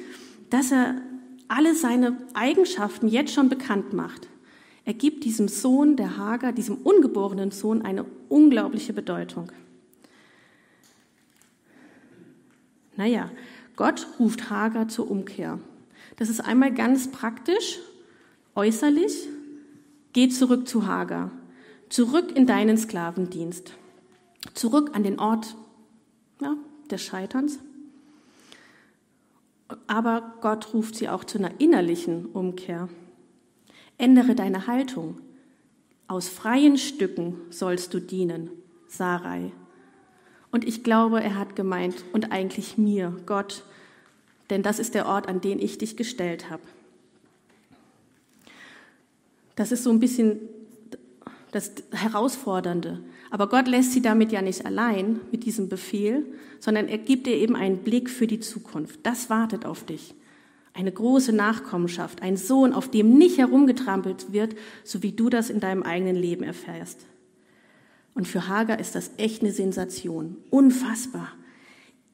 dass 0.50 0.72
er 0.72 1.02
alle 1.48 1.76
seine 1.76 2.18
Eigenschaften 2.34 3.08
jetzt 3.08 3.34
schon 3.34 3.50
bekannt 3.50 3.94
macht. 3.94 4.28
Er 4.86 4.94
gibt 4.94 5.24
diesem 5.24 5.48
Sohn 5.48 5.96
der 5.96 6.18
Hager, 6.18 6.52
diesem 6.52 6.78
ungeborenen 6.78 7.52
Sohn, 7.52 7.82
eine 7.84 8.06
unglaubliche 8.30 8.94
Bedeutung. 8.94 9.52
Naja, 12.96 13.32
Gott 13.76 14.08
ruft 14.20 14.50
Hagar 14.50 14.88
zur 14.88 15.10
Umkehr. 15.10 15.60
Das 16.18 16.30
ist 16.30 16.42
einmal 16.42 16.74
ganz 16.74 17.10
praktisch, 17.12 17.80
äußerlich. 18.56 19.28
Geh 20.14 20.30
zurück 20.30 20.68
zu 20.68 20.86
Hagar, 20.86 21.32
zurück 21.90 22.32
in 22.36 22.46
deinen 22.46 22.78
Sklavendienst, 22.78 23.74
zurück 24.54 24.92
an 24.94 25.04
den 25.04 25.20
Ort 25.20 25.56
ja, 26.40 26.56
des 26.90 27.02
Scheiterns. 27.02 27.60
Aber 29.88 30.36
Gott 30.42 30.74
ruft 30.74 30.96
sie 30.96 31.10
auch 31.10 31.24
zu 31.24 31.40
einer 31.40 31.60
innerlichen 31.60 32.28
Umkehr. 32.28 32.90
Ändere 33.98 34.36
deine 34.36 34.68
Haltung. 34.68 35.20
Aus 36.08 36.30
freien 36.30 36.78
Stücken 36.78 37.38
sollst 37.50 37.94
du 37.94 38.00
dienen, 38.00 38.52
Sarai. 38.88 39.52
Und 40.52 40.68
ich 40.68 40.84
glaube, 40.84 41.24
er 41.24 41.40
hat 41.40 41.56
gemeint, 41.56 42.04
und 42.14 42.32
eigentlich 42.32 42.78
mir, 42.78 43.20
Gott, 43.26 43.64
denn 44.52 44.62
das 44.62 44.78
ist 44.78 44.94
der 44.94 45.08
Ort, 45.08 45.28
an 45.28 45.42
den 45.42 45.58
ich 45.58 45.80
dich 45.80 45.98
gestellt 45.98 46.52
habe. 46.52 46.62
Das 49.56 49.72
ist 49.72 49.84
so 49.84 49.90
ein 49.92 50.00
bisschen 50.00 50.40
das 51.52 51.72
Herausfordernde. 51.92 53.04
Aber 53.30 53.48
Gott 53.48 53.68
lässt 53.68 53.94
sie 53.94 54.02
damit 54.02 54.32
ja 54.32 54.42
nicht 54.42 54.66
allein 54.66 55.20
mit 55.32 55.46
diesem 55.46 55.70
Befehl, 55.70 56.26
sondern 56.60 56.88
er 56.88 56.98
gibt 56.98 57.28
dir 57.28 57.36
eben 57.36 57.56
einen 57.56 57.80
Blick 57.80 58.10
für 58.10 58.28
die 58.28 58.40
Zukunft. 58.40 59.00
Das 59.04 59.30
wartet 59.30 59.66
auf 59.66 59.86
dich. 59.86 60.16
Eine 60.74 60.92
große 60.92 61.34
Nachkommenschaft, 61.34 62.24
ein 62.24 62.38
Sohn, 62.38 62.74
auf 62.74 62.90
dem 62.90 63.18
nicht 63.18 63.38
herumgetrampelt 63.38 64.34
wird, 64.34 64.56
so 64.84 65.04
wie 65.04 65.12
du 65.12 65.30
das 65.30 65.52
in 65.52 65.60
deinem 65.60 65.84
eigenen 65.84 66.16
Leben 66.16 66.44
erfährst. 66.44 67.06
Und 68.16 68.28
für 68.28 68.48
Hagar 68.48 68.80
ist 68.80 68.96
das 68.96 69.12
echt 69.18 69.44
eine 69.44 69.52
Sensation. 69.52 70.38
Unfassbar. 70.50 71.30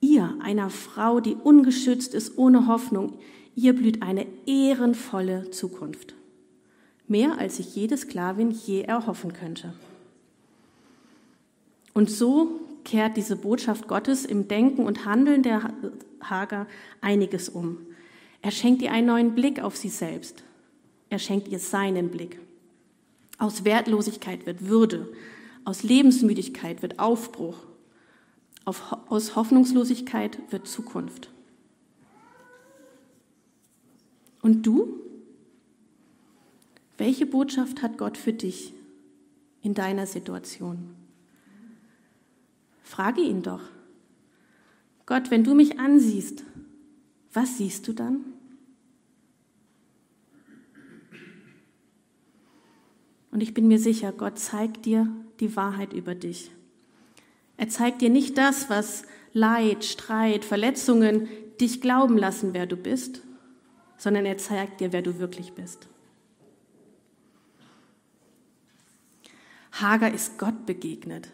Ihr, 0.01 0.35
einer 0.41 0.69
Frau, 0.69 1.21
die 1.21 1.35
ungeschützt 1.35 2.13
ist, 2.13 2.37
ohne 2.37 2.67
Hoffnung, 2.67 3.19
Ihr 3.61 3.75
blüht 3.75 4.01
eine 4.01 4.25
ehrenvolle 4.45 5.51
Zukunft. 5.51 6.15
Mehr 7.09 7.37
als 7.37 7.57
sich 7.57 7.75
jede 7.75 7.97
Sklavin 7.97 8.51
je 8.51 8.83
erhoffen 8.83 9.33
könnte. 9.33 9.73
Und 11.93 12.09
so 12.09 12.61
kehrt 12.85 13.17
diese 13.17 13.35
Botschaft 13.35 13.87
Gottes 13.87 14.23
im 14.23 14.47
Denken 14.47 14.85
und 14.85 15.05
Handeln 15.05 15.43
der 15.43 15.73
Hager 16.21 16.67
einiges 17.01 17.49
um. 17.49 17.79
Er 18.41 18.51
schenkt 18.51 18.81
ihr 18.81 18.91
einen 18.91 19.07
neuen 19.07 19.35
Blick 19.35 19.59
auf 19.59 19.75
sie 19.75 19.89
selbst. 19.89 20.43
Er 21.09 21.19
schenkt 21.19 21.47
ihr 21.47 21.59
seinen 21.59 22.09
Blick. 22.09 22.39
Aus 23.37 23.65
Wertlosigkeit 23.65 24.45
wird 24.45 24.67
Würde, 24.67 25.11
aus 25.65 25.83
Lebensmüdigkeit 25.83 26.81
wird 26.81 26.99
Aufbruch, 26.99 27.57
aus 28.65 29.35
Hoffnungslosigkeit 29.35 30.37
wird 30.51 30.67
Zukunft. 30.67 31.31
Und 34.41 34.65
du? 34.65 35.08
Welche 36.99 37.25
Botschaft 37.25 37.81
hat 37.81 37.97
Gott 37.97 38.17
für 38.17 38.33
dich 38.33 38.73
in 39.61 39.73
deiner 39.73 40.05
Situation? 40.05 40.95
Frage 42.83 43.21
ihn 43.21 43.41
doch. 43.41 43.61
Gott, 45.05 45.31
wenn 45.31 45.45
du 45.45 45.55
mich 45.55 45.79
ansiehst, 45.79 46.43
was 47.31 47.57
siehst 47.57 47.87
du 47.87 47.93
dann? 47.93 48.25
Und 53.31 53.41
ich 53.41 53.53
bin 53.53 53.69
mir 53.69 53.79
sicher, 53.79 54.11
Gott 54.11 54.37
zeigt 54.37 54.85
dir 54.85 55.07
die 55.39 55.55
Wahrheit 55.55 55.93
über 55.93 56.15
dich. 56.15 56.51
Er 57.55 57.69
zeigt 57.69 58.01
dir 58.01 58.09
nicht 58.09 58.37
das, 58.37 58.69
was 58.69 59.03
Leid, 59.31 59.85
Streit, 59.85 60.43
Verletzungen 60.43 61.29
dich 61.61 61.79
glauben 61.79 62.17
lassen, 62.17 62.53
wer 62.53 62.65
du 62.65 62.75
bist, 62.75 63.21
sondern 63.95 64.25
er 64.25 64.37
zeigt 64.37 64.81
dir, 64.81 64.91
wer 64.91 65.01
du 65.01 65.17
wirklich 65.17 65.53
bist. 65.53 65.87
Hagar 69.81 70.13
ist 70.13 70.37
Gott 70.37 70.65
begegnet. 70.65 71.29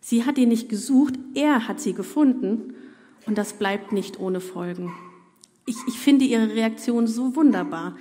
Sie 0.00 0.24
hat 0.24 0.38
ihn 0.38 0.50
nicht 0.50 0.68
gesucht, 0.68 1.14
er 1.34 1.66
hat 1.66 1.80
sie 1.80 1.94
gefunden 1.94 2.74
und 3.26 3.38
das 3.38 3.54
bleibt 3.54 3.92
nicht 3.92 4.20
ohne 4.20 4.40
Folgen. 4.40 4.92
Ich, 5.66 5.76
ich 5.86 5.98
finde 5.98 6.26
ihre 6.26 6.50
Reaktion 6.54 7.06
so 7.06 7.36
wunderbar. 7.36 7.96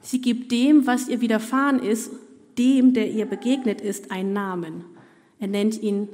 Sie 0.00 0.20
gibt 0.20 0.52
dem, 0.52 0.86
was 0.86 1.08
ihr 1.08 1.20
widerfahren 1.20 1.80
ist, 1.80 2.10
dem, 2.56 2.94
der 2.94 3.10
ihr 3.10 3.26
begegnet 3.26 3.80
ist, 3.80 4.10
einen 4.10 4.32
Namen. 4.32 4.84
Er 5.38 5.48
nennt 5.48 5.82
ihn, 5.82 6.08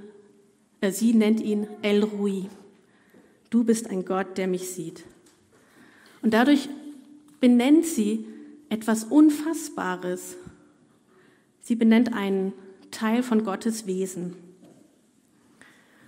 äh, 0.80 0.90
sie 0.90 1.14
nennt 1.14 1.40
ihn 1.40 1.66
El 1.82 2.02
Rui. 2.02 2.46
Du 3.50 3.62
bist 3.62 3.88
ein 3.88 4.04
Gott, 4.04 4.36
der 4.36 4.48
mich 4.48 4.70
sieht. 4.70 5.04
Und 6.22 6.34
dadurch 6.34 6.68
benennt 7.40 7.84
sie 7.86 8.26
etwas 8.68 9.04
Unfassbares. 9.04 10.36
Sie 11.60 11.76
benennt 11.76 12.12
einen 12.12 12.52
Teil 12.94 13.22
von 13.22 13.44
Gottes 13.44 13.86
Wesen. 13.86 14.34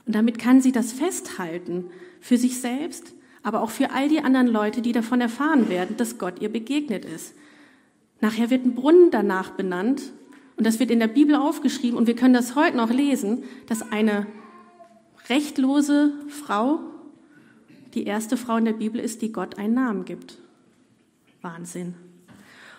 Und 0.07 0.15
damit 0.15 0.39
kann 0.39 0.61
sie 0.61 0.73
das 0.73 0.93
festhalten 0.93 1.87
für 2.21 2.39
sich 2.39 2.61
selbst, 2.61 3.13
aber 3.43 3.61
auch 3.61 3.71
für 3.71 3.91
all 3.91 4.09
die 4.09 4.21
anderen 4.21 4.47
Leute, 4.47 4.83
die 4.83 4.93
davon 4.93 5.21
erfahren 5.21 5.69
werden, 5.69 5.97
dass 5.97 6.19
Gott 6.19 6.41
ihr 6.41 6.49
begegnet 6.49 7.05
ist. 7.05 7.35
Nachher 8.21 8.51
wird 8.51 8.65
ein 8.65 8.75
Brunnen 8.75 9.11
danach 9.11 9.51
benannt 9.51 10.13
und 10.57 10.67
das 10.67 10.81
wird 10.81 10.91
in 10.91 11.01
der 11.01 11.09
Bibel 11.09 11.35
aufgeschrieben 11.35 11.99
und 11.99 12.07
wir 12.07 12.17
können 12.17 12.35
das 12.35 12.55
heute 12.55 12.77
noch 12.77 12.91
lesen, 12.91 13.45
dass 13.67 13.93
eine 13.93 14.27
rechtlose 15.29 16.13
Frau 16.29 16.81
die 17.95 18.05
erste 18.05 18.37
Frau 18.37 18.57
in 18.57 18.65
der 18.65 18.73
Bibel 18.75 19.01
ist, 19.01 19.23
die 19.23 19.33
Gott 19.33 19.59
einen 19.59 19.75
Namen 19.75 20.05
gibt. 20.05 20.39
Wahnsinn. 21.43 21.95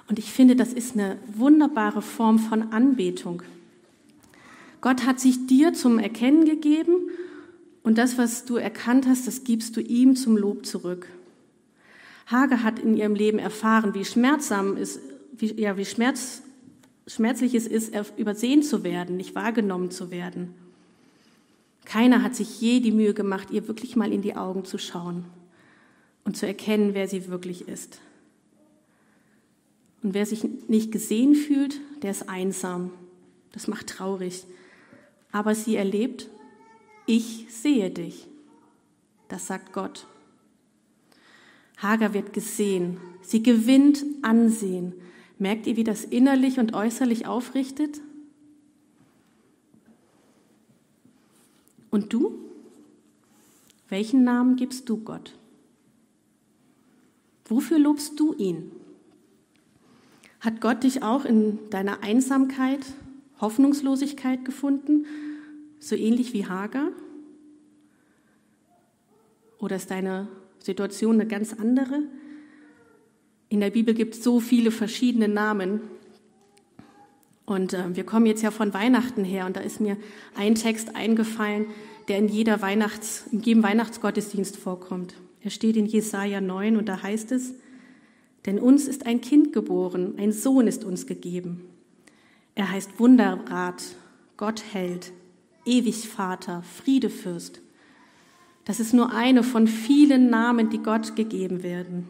Und 0.09 0.19
ich 0.19 0.31
finde, 0.31 0.55
das 0.55 0.73
ist 0.73 0.93
eine 0.93 1.17
wunderbare 1.33 2.01
Form 2.01 2.39
von 2.39 2.71
Anbetung. 2.71 3.41
Gott 4.81 5.05
hat 5.05 5.19
sich 5.19 5.47
dir 5.47 5.73
zum 5.73 5.99
Erkennen 5.99 6.45
gegeben 6.45 7.09
und 7.83 7.97
das, 7.97 8.17
was 8.17 8.45
du 8.45 8.57
erkannt 8.57 9.07
hast, 9.07 9.27
das 9.27 9.43
gibst 9.43 9.75
du 9.75 9.81
ihm 9.81 10.15
zum 10.15 10.37
Lob 10.37 10.65
zurück. 10.65 11.07
Hage 12.27 12.61
hat 12.63 12.79
in 12.79 12.95
ihrem 12.95 13.15
Leben 13.15 13.39
erfahren, 13.39 13.93
wie 13.93 14.05
schmerzsam 14.05 14.77
ist, 14.77 14.99
wie, 15.31 15.53
ja, 15.59 15.77
wie 15.77 15.85
schmerz, 15.85 16.41
schmerzlich 17.07 17.55
es 17.55 17.65
ist, 17.65 17.93
übersehen 18.17 18.61
zu 18.61 18.83
werden, 18.83 19.17
nicht 19.17 19.35
wahrgenommen 19.35 19.91
zu 19.91 20.11
werden. 20.11 20.53
Keiner 21.85 22.21
hat 22.21 22.35
sich 22.35 22.59
je 22.59 22.81
die 22.81 22.91
Mühe 22.91 23.13
gemacht, 23.13 23.49
ihr 23.49 23.67
wirklich 23.69 23.95
mal 23.95 24.11
in 24.11 24.21
die 24.21 24.35
Augen 24.35 24.65
zu 24.65 24.77
schauen 24.77 25.23
und 26.25 26.35
zu 26.35 26.45
erkennen, 26.45 26.93
wer 26.93 27.07
sie 27.07 27.29
wirklich 27.29 27.69
ist. 27.69 28.01
Und 30.03 30.13
wer 30.13 30.25
sich 30.25 30.43
nicht 30.67 30.91
gesehen 30.91 31.33
fühlt, 31.33 31.79
der 32.01 32.11
ist 32.11 32.27
einsam. 32.27 32.91
Das 33.53 33.67
macht 33.67 33.87
traurig 33.87 34.45
aber 35.37 35.53
sie 35.53 35.75
erlebt, 35.75 36.31
ich 37.05 37.45
sehe 37.49 37.91
dich. 37.91 38.27
Das 39.27 39.45
sagt 39.45 39.71
Gott. 39.71 40.07
Hagar 41.77 42.15
wird 42.15 42.33
gesehen. 42.33 42.97
Sie 43.21 43.43
gewinnt 43.43 44.03
Ansehen. 44.23 44.95
Merkt 45.37 45.67
ihr, 45.67 45.77
wie 45.77 45.83
das 45.83 46.05
innerlich 46.05 46.57
und 46.57 46.73
äußerlich 46.73 47.27
aufrichtet? 47.27 48.01
Und 51.91 52.13
du? 52.13 52.33
Welchen 53.89 54.23
Namen 54.23 54.55
gibst 54.55 54.89
du 54.89 54.97
Gott? 54.97 55.37
Wofür 57.45 57.77
lobst 57.77 58.19
du 58.19 58.33
ihn? 58.33 58.71
Hat 60.39 60.61
Gott 60.61 60.83
dich 60.83 61.03
auch 61.03 61.25
in 61.25 61.59
deiner 61.69 62.01
Einsamkeit, 62.01 62.83
Hoffnungslosigkeit 63.39 64.43
gefunden 64.43 65.05
so 65.87 65.95
ähnlich 65.95 66.33
wie 66.33 66.45
Hager? 66.45 66.91
Oder 69.59 69.77
ist 69.77 69.89
deine 69.89 70.27
Situation 70.59 71.15
eine 71.15 71.27
ganz 71.27 71.53
andere? 71.53 72.03
In 73.49 73.61
der 73.61 73.69
Bibel 73.69 73.93
gibt 73.93 74.15
es 74.15 74.23
so 74.23 74.39
viele 74.39 74.71
verschiedene 74.71 75.27
Namen. 75.27 75.81
Und 77.45 77.73
äh, 77.73 77.95
wir 77.95 78.03
kommen 78.03 78.25
jetzt 78.25 78.43
ja 78.43 78.51
von 78.51 78.73
Weihnachten 78.73 79.23
her 79.23 79.45
und 79.45 79.55
da 79.55 79.61
ist 79.61 79.79
mir 79.79 79.95
ein 80.35 80.55
Text 80.55 80.95
eingefallen, 80.95 81.67
der 82.09 82.17
in, 82.17 82.27
jeder 82.27 82.61
Weihnachts-, 82.61 83.25
in 83.31 83.39
jedem 83.39 83.63
Weihnachtsgottesdienst 83.63 84.57
vorkommt. 84.57 85.15
Er 85.41 85.49
steht 85.49 85.77
in 85.77 85.85
Jesaja 85.85 86.41
9 86.41 86.75
und 86.75 86.89
da 86.89 87.01
heißt 87.01 87.31
es, 87.31 87.53
denn 88.45 88.59
uns 88.59 88.87
ist 88.87 89.05
ein 89.05 89.21
Kind 89.21 89.53
geboren, 89.53 90.15
ein 90.17 90.33
Sohn 90.33 90.67
ist 90.67 90.83
uns 90.83 91.07
gegeben. 91.07 91.63
Er 92.55 92.69
heißt 92.69 92.99
Wunderrat, 92.99 93.81
Gott 94.35 94.63
hält, 94.73 95.13
ewig 95.67 96.07
Vater, 96.07 96.63
Friedefürst. 96.63 97.61
Das 98.65 98.79
ist 98.79 98.93
nur 98.93 99.13
eine 99.13 99.43
von 99.43 99.67
vielen 99.67 100.29
Namen, 100.29 100.69
die 100.69 100.79
Gott 100.79 101.15
gegeben 101.15 101.63
werden. 101.63 102.09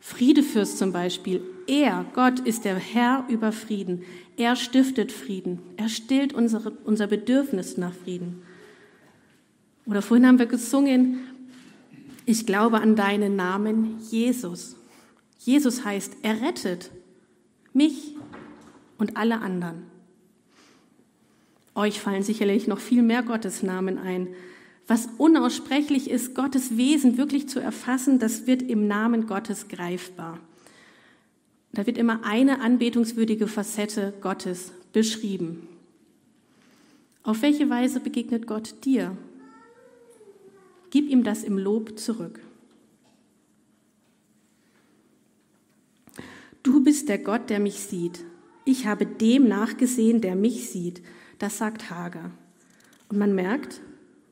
Friedefürst 0.00 0.78
zum 0.78 0.92
Beispiel. 0.92 1.42
Er, 1.66 2.04
Gott, 2.14 2.40
ist 2.40 2.64
der 2.64 2.76
Herr 2.76 3.24
über 3.28 3.52
Frieden. 3.52 4.04
Er 4.36 4.56
stiftet 4.56 5.12
Frieden. 5.12 5.60
Er 5.76 5.88
stillt 5.88 6.32
unsere, 6.32 6.70
unser 6.84 7.06
Bedürfnis 7.06 7.76
nach 7.76 7.92
Frieden. 7.92 8.42
Oder 9.86 10.02
vorhin 10.02 10.26
haben 10.26 10.38
wir 10.38 10.46
gesungen, 10.46 11.20
ich 12.26 12.46
glaube 12.46 12.80
an 12.80 12.94
deinen 12.94 13.36
Namen, 13.36 13.98
Jesus. 14.10 14.76
Jesus 15.38 15.84
heißt, 15.84 16.18
er 16.22 16.42
rettet 16.42 16.90
mich 17.72 18.14
und 18.98 19.16
alle 19.16 19.40
anderen. 19.40 19.84
Euch 21.78 22.00
fallen 22.00 22.24
sicherlich 22.24 22.66
noch 22.66 22.80
viel 22.80 23.02
mehr 23.02 23.22
Gottesnamen 23.22 23.98
ein. 23.98 24.26
Was 24.88 25.08
unaussprechlich 25.16 26.10
ist, 26.10 26.34
Gottes 26.34 26.76
Wesen 26.76 27.18
wirklich 27.18 27.48
zu 27.48 27.60
erfassen, 27.60 28.18
das 28.18 28.48
wird 28.48 28.62
im 28.62 28.88
Namen 28.88 29.28
Gottes 29.28 29.68
greifbar. 29.68 30.40
Da 31.72 31.86
wird 31.86 31.96
immer 31.96 32.24
eine 32.24 32.62
anbetungswürdige 32.62 33.46
Facette 33.46 34.12
Gottes 34.20 34.72
beschrieben. 34.92 35.68
Auf 37.22 37.42
welche 37.42 37.70
Weise 37.70 38.00
begegnet 38.00 38.48
Gott 38.48 38.84
dir? 38.84 39.16
Gib 40.90 41.08
ihm 41.08 41.22
das 41.22 41.44
im 41.44 41.58
Lob 41.58 41.96
zurück. 41.96 42.40
Du 46.64 46.82
bist 46.82 47.08
der 47.08 47.18
Gott, 47.18 47.50
der 47.50 47.60
mich 47.60 47.78
sieht. 47.78 48.24
Ich 48.64 48.88
habe 48.88 49.06
dem 49.06 49.46
nachgesehen, 49.46 50.20
der 50.20 50.34
mich 50.34 50.70
sieht. 50.70 51.02
Das 51.38 51.58
sagt 51.58 51.90
Hagar. 51.90 52.30
Und 53.08 53.18
man 53.18 53.34
merkt, 53.34 53.80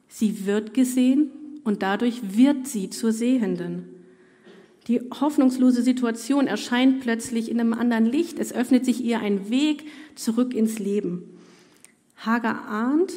sie 0.08 0.46
wird 0.46 0.74
gesehen 0.74 1.30
und 1.64 1.82
dadurch 1.82 2.36
wird 2.36 2.66
sie 2.66 2.90
zur 2.90 3.12
Sehenden. 3.12 3.88
Die 4.88 5.00
hoffnungslose 5.00 5.82
Situation 5.82 6.46
erscheint 6.46 7.00
plötzlich 7.00 7.50
in 7.50 7.58
einem 7.58 7.72
anderen 7.72 8.06
Licht. 8.06 8.38
Es 8.38 8.52
öffnet 8.52 8.84
sich 8.84 9.02
ihr 9.02 9.20
ein 9.20 9.50
Weg 9.50 9.84
zurück 10.14 10.54
ins 10.54 10.78
Leben. 10.78 11.24
Hagar 12.18 12.68
ahnt, 12.68 13.12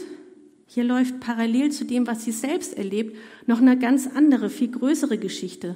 hier 0.66 0.84
läuft 0.84 1.20
parallel 1.20 1.72
zu 1.72 1.86
dem, 1.86 2.08
was 2.08 2.24
sie 2.24 2.32
selbst 2.32 2.78
erlebt, 2.78 3.18
noch 3.46 3.60
eine 3.60 3.78
ganz 3.78 4.08
andere, 4.08 4.50
viel 4.50 4.72
größere 4.72 5.18
Geschichte. 5.18 5.76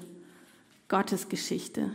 Gottes 0.88 1.30
Geschichte. 1.30 1.91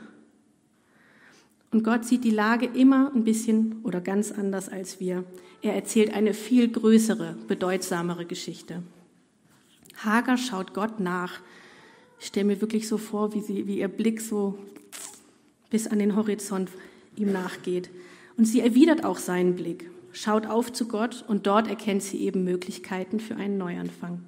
Und 1.70 1.84
Gott 1.84 2.04
sieht 2.04 2.24
die 2.24 2.30
Lage 2.30 2.66
immer 2.66 3.12
ein 3.14 3.24
bisschen 3.24 3.80
oder 3.82 4.00
ganz 4.00 4.32
anders 4.32 4.68
als 4.68 5.00
wir. 5.00 5.24
Er 5.60 5.74
erzählt 5.74 6.14
eine 6.14 6.32
viel 6.32 6.68
größere, 6.68 7.36
bedeutsamere 7.46 8.24
Geschichte. 8.24 8.82
Hagar 9.96 10.38
schaut 10.38 10.72
Gott 10.72 11.00
nach. 11.00 11.40
Ich 12.20 12.26
stelle 12.26 12.46
mir 12.46 12.60
wirklich 12.60 12.88
so 12.88 12.96
vor, 12.96 13.34
wie, 13.34 13.40
sie, 13.40 13.66
wie 13.66 13.78
ihr 13.78 13.88
Blick 13.88 14.20
so 14.20 14.58
bis 15.70 15.86
an 15.86 15.98
den 15.98 16.16
Horizont 16.16 16.70
ihm 17.16 17.32
nachgeht. 17.32 17.90
Und 18.36 18.46
sie 18.46 18.60
erwidert 18.60 19.04
auch 19.04 19.18
seinen 19.18 19.56
Blick, 19.56 19.90
schaut 20.12 20.46
auf 20.46 20.72
zu 20.72 20.86
Gott 20.86 21.24
und 21.26 21.46
dort 21.46 21.68
erkennt 21.68 22.02
sie 22.02 22.18
eben 22.20 22.44
Möglichkeiten 22.44 23.20
für 23.20 23.36
einen 23.36 23.58
Neuanfang. 23.58 24.22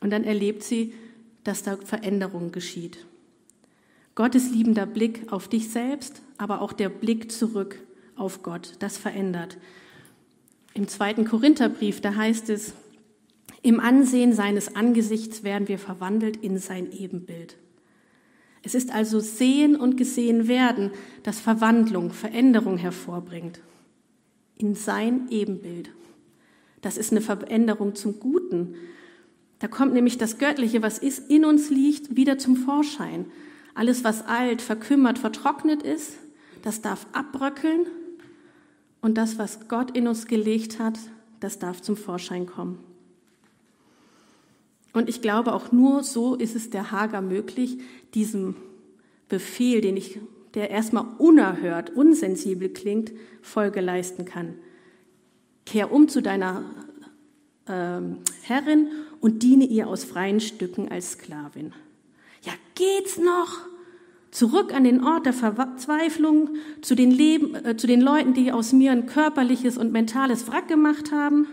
Und 0.00 0.10
dann 0.10 0.24
erlebt 0.24 0.62
sie, 0.62 0.94
dass 1.44 1.62
da 1.62 1.76
Veränderung 1.76 2.52
geschieht. 2.52 3.06
Gottes 4.14 4.50
liebender 4.50 4.86
Blick 4.86 5.32
auf 5.32 5.48
dich 5.48 5.70
selbst, 5.70 6.22
aber 6.36 6.60
auch 6.60 6.72
der 6.72 6.88
Blick 6.88 7.30
zurück 7.30 7.80
auf 8.16 8.42
Gott, 8.42 8.74
das 8.80 8.98
verändert. 8.98 9.58
Im 10.74 10.88
zweiten 10.88 11.24
Korintherbrief, 11.24 12.00
da 12.00 12.14
heißt 12.14 12.50
es, 12.50 12.74
im 13.62 13.80
Ansehen 13.80 14.32
seines 14.32 14.74
Angesichts 14.74 15.42
werden 15.42 15.68
wir 15.68 15.78
verwandelt 15.78 16.38
in 16.38 16.58
sein 16.58 16.92
Ebenbild. 16.92 17.56
Es 18.62 18.74
ist 18.74 18.92
also 18.92 19.20
Sehen 19.20 19.76
und 19.76 19.96
Gesehen 19.96 20.48
werden, 20.48 20.90
das 21.22 21.40
Verwandlung, 21.40 22.10
Veränderung 22.10 22.76
hervorbringt. 22.76 23.60
In 24.56 24.74
sein 24.74 25.28
Ebenbild. 25.30 25.90
Das 26.82 26.96
ist 26.96 27.10
eine 27.10 27.20
Veränderung 27.20 27.94
zum 27.94 28.20
Guten. 28.20 28.74
Da 29.58 29.68
kommt 29.68 29.92
nämlich 29.92 30.18
das 30.18 30.38
Göttliche, 30.38 30.82
was 30.82 30.98
ist, 30.98 31.30
in 31.30 31.44
uns 31.44 31.70
liegt, 31.70 32.16
wieder 32.16 32.38
zum 32.38 32.56
Vorschein. 32.56 33.26
Alles, 33.74 34.04
was 34.04 34.26
alt, 34.26 34.62
verkümmert, 34.62 35.18
vertrocknet 35.18 35.82
ist, 35.82 36.14
das 36.62 36.82
darf 36.82 37.06
abbröckeln. 37.12 37.86
Und 39.00 39.16
das, 39.16 39.38
was 39.38 39.68
Gott 39.68 39.96
in 39.96 40.06
uns 40.08 40.26
gelegt 40.26 40.78
hat, 40.78 40.98
das 41.40 41.58
darf 41.58 41.80
zum 41.80 41.96
Vorschein 41.96 42.46
kommen. 42.46 42.78
Und 44.92 45.08
ich 45.08 45.22
glaube, 45.22 45.52
auch 45.54 45.72
nur 45.72 46.02
so 46.02 46.34
ist 46.34 46.56
es 46.56 46.70
der 46.70 46.90
Hager 46.90 47.22
möglich, 47.22 47.78
diesem 48.14 48.56
Befehl, 49.28 49.80
den 49.80 49.96
ich, 49.96 50.18
der 50.54 50.70
erstmal 50.70 51.06
unerhört, 51.18 51.90
unsensibel 51.90 52.68
klingt, 52.68 53.12
Folge 53.40 53.80
leisten 53.80 54.24
kann. 54.24 54.56
Kehr 55.64 55.92
um 55.92 56.08
zu 56.08 56.20
deiner 56.20 56.64
äh, 57.66 58.00
Herrin 58.42 58.88
und 59.20 59.42
diene 59.42 59.64
ihr 59.64 59.86
aus 59.86 60.02
freien 60.02 60.40
Stücken 60.40 60.90
als 60.90 61.12
Sklavin. 61.12 61.72
Ja, 62.42 62.52
geht's 62.74 63.18
noch? 63.18 63.58
Zurück 64.30 64.72
an 64.72 64.84
den 64.84 65.02
Ort 65.02 65.26
der 65.26 65.32
Verzweiflung, 65.32 66.50
zu 66.82 66.94
den, 66.94 67.10
Leben, 67.10 67.54
äh, 67.56 67.76
zu 67.76 67.86
den 67.86 68.00
Leuten, 68.00 68.32
die 68.32 68.52
aus 68.52 68.72
mir 68.72 68.92
ein 68.92 69.06
körperliches 69.06 69.76
und 69.76 69.92
mentales 69.92 70.46
Wrack 70.46 70.68
gemacht 70.68 71.10
haben? 71.10 71.48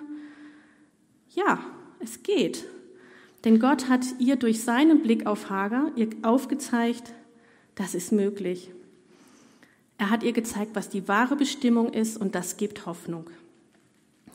Ja, 1.34 1.60
es 2.00 2.22
geht. 2.22 2.66
Denn 3.44 3.60
Gott 3.60 3.90
hat 3.90 4.06
ihr 4.20 4.36
durch 4.36 4.64
seinen 4.64 5.02
Blick 5.02 5.26
auf 5.26 5.50
Hagar 5.50 5.92
ihr 5.96 6.10
aufgezeigt, 6.22 7.14
das 7.76 7.96
ist 7.96 8.12
möglich. 8.12 8.72
Er 9.98 10.10
hat 10.10 10.24
ihr 10.24 10.34
gezeigt, 10.34 10.72
was 10.76 10.90
die 10.90 11.08
wahre 11.08 11.36
Bestimmung 11.36 11.94
ist 11.94 12.18
und 12.18 12.36
das 12.36 12.58
gibt 12.58 12.86
Hoffnung. 12.86 13.30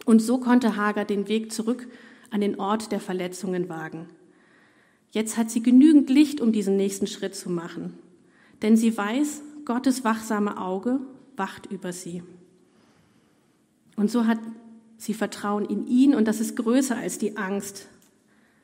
Und 0.05 0.21
so 0.21 0.39
konnte 0.39 0.77
Hagar 0.77 1.05
den 1.05 1.29
Weg 1.29 1.53
zurück 1.53 1.87
an 2.31 2.41
den 2.41 2.59
Ort 2.59 2.91
der 2.91 3.01
Verletzungen 3.01 3.69
wagen. 3.69 4.09
Jetzt 5.13 5.37
hat 5.37 5.51
sie 5.51 5.63
genügend 5.63 6.11
Licht, 6.11 6.41
um 6.41 6.53
diesen 6.53 6.77
nächsten 6.77 7.07
Schritt 7.07 7.35
zu 7.35 7.51
machen. 7.51 7.95
Denn 8.63 8.77
sie 8.77 8.97
weiß, 8.97 9.43
Gottes 9.65 10.05
wachsame 10.05 10.59
Auge 10.59 11.01
wacht 11.37 11.67
über 11.71 11.93
sie. 11.93 12.23
Und 13.97 14.11
so 14.11 14.27
hat 14.27 14.39
sie 14.97 15.15
Vertrauen 15.15 15.67
in 15.67 15.87
ihn 15.87 16.15
und 16.15 16.27
das 16.27 16.41
ist 16.41 16.57
größer 16.57 16.97
als 16.97 17.19
die 17.19 17.37
Angst 17.37 17.89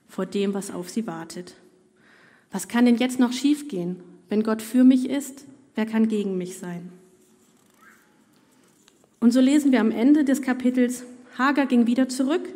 vor 0.08 0.24
dem, 0.24 0.54
was 0.54 0.70
auf 0.70 0.88
sie 0.88 1.06
wartet. 1.06 1.54
Was 2.50 2.66
kann 2.66 2.87
denn 2.87 2.96
jetzt 2.96 3.20
noch 3.20 3.32
schiefgehen? 3.32 3.96
Wenn 4.30 4.42
Gott 4.42 4.62
für 4.62 4.84
mich 4.84 5.08
ist, 5.11 5.44
wer 5.74 5.84
kann 5.84 6.08
gegen 6.08 6.38
mich 6.38 6.58
sein? 6.58 6.90
Und 9.20 9.32
so 9.32 9.40
lesen 9.40 9.72
wir 9.72 9.80
am 9.80 9.90
Ende 9.90 10.24
des 10.24 10.40
Kapitels, 10.40 11.04
Hagar 11.37 11.66
ging 11.66 11.87
wieder 11.87 12.08
zurück, 12.08 12.48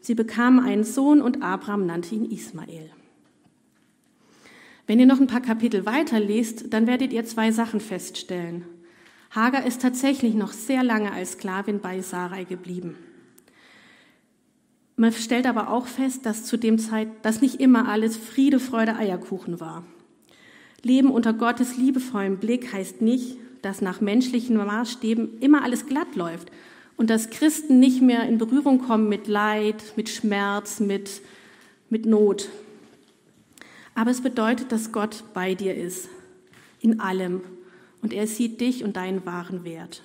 sie 0.00 0.14
bekam 0.14 0.58
einen 0.58 0.84
Sohn 0.84 1.22
und 1.22 1.42
Abraham 1.42 1.86
nannte 1.86 2.14
ihn 2.14 2.30
Ismael. 2.30 2.90
Wenn 4.86 4.98
ihr 4.98 5.06
noch 5.06 5.20
ein 5.20 5.26
paar 5.26 5.40
Kapitel 5.40 5.86
weiter 5.86 6.18
lest, 6.20 6.72
dann 6.72 6.86
werdet 6.86 7.12
ihr 7.12 7.24
zwei 7.24 7.52
Sachen 7.52 7.80
feststellen. 7.80 8.64
Hagar 9.30 9.64
ist 9.64 9.82
tatsächlich 9.82 10.34
noch 10.34 10.52
sehr 10.52 10.82
lange 10.82 11.12
als 11.12 11.32
Sklavin 11.32 11.80
bei 11.80 12.00
Sarai 12.00 12.44
geblieben. 12.44 12.96
Man 14.96 15.12
stellt 15.12 15.46
aber 15.46 15.70
auch 15.70 15.86
fest, 15.86 16.26
dass 16.26 16.44
zu 16.44 16.56
dem 16.56 16.78
Zeit, 16.78 17.08
dass 17.22 17.40
nicht 17.40 17.60
immer 17.60 17.88
alles 17.88 18.16
Friede, 18.16 18.60
Freude, 18.60 18.96
Eierkuchen 18.96 19.60
war. 19.60 19.84
Leben 20.82 21.10
unter 21.10 21.32
Gottes 21.32 21.76
liebevollem 21.76 22.38
Blick 22.38 22.72
heißt 22.72 23.00
nicht, 23.00 23.38
dass 23.62 23.80
nach 23.80 24.00
menschlichen 24.00 24.56
Maßstäben 24.56 25.38
immer 25.40 25.62
alles 25.62 25.86
glatt 25.86 26.16
läuft 26.16 26.50
und 26.96 27.08
dass 27.08 27.30
Christen 27.30 27.78
nicht 27.78 28.02
mehr 28.02 28.24
in 28.24 28.38
Berührung 28.38 28.80
kommen 28.80 29.08
mit 29.08 29.26
Leid, 29.26 29.94
mit 29.96 30.08
Schmerz, 30.08 30.80
mit, 30.80 31.22
mit 31.88 32.04
Not. 32.04 32.50
Aber 33.94 34.10
es 34.10 34.20
bedeutet, 34.20 34.72
dass 34.72 34.92
Gott 34.92 35.24
bei 35.34 35.54
dir 35.54 35.74
ist, 35.74 36.08
in 36.80 37.00
allem, 37.00 37.42
und 38.02 38.12
er 38.12 38.26
sieht 38.26 38.60
dich 38.60 38.82
und 38.82 38.96
deinen 38.96 39.26
wahren 39.26 39.64
Wert. 39.64 40.02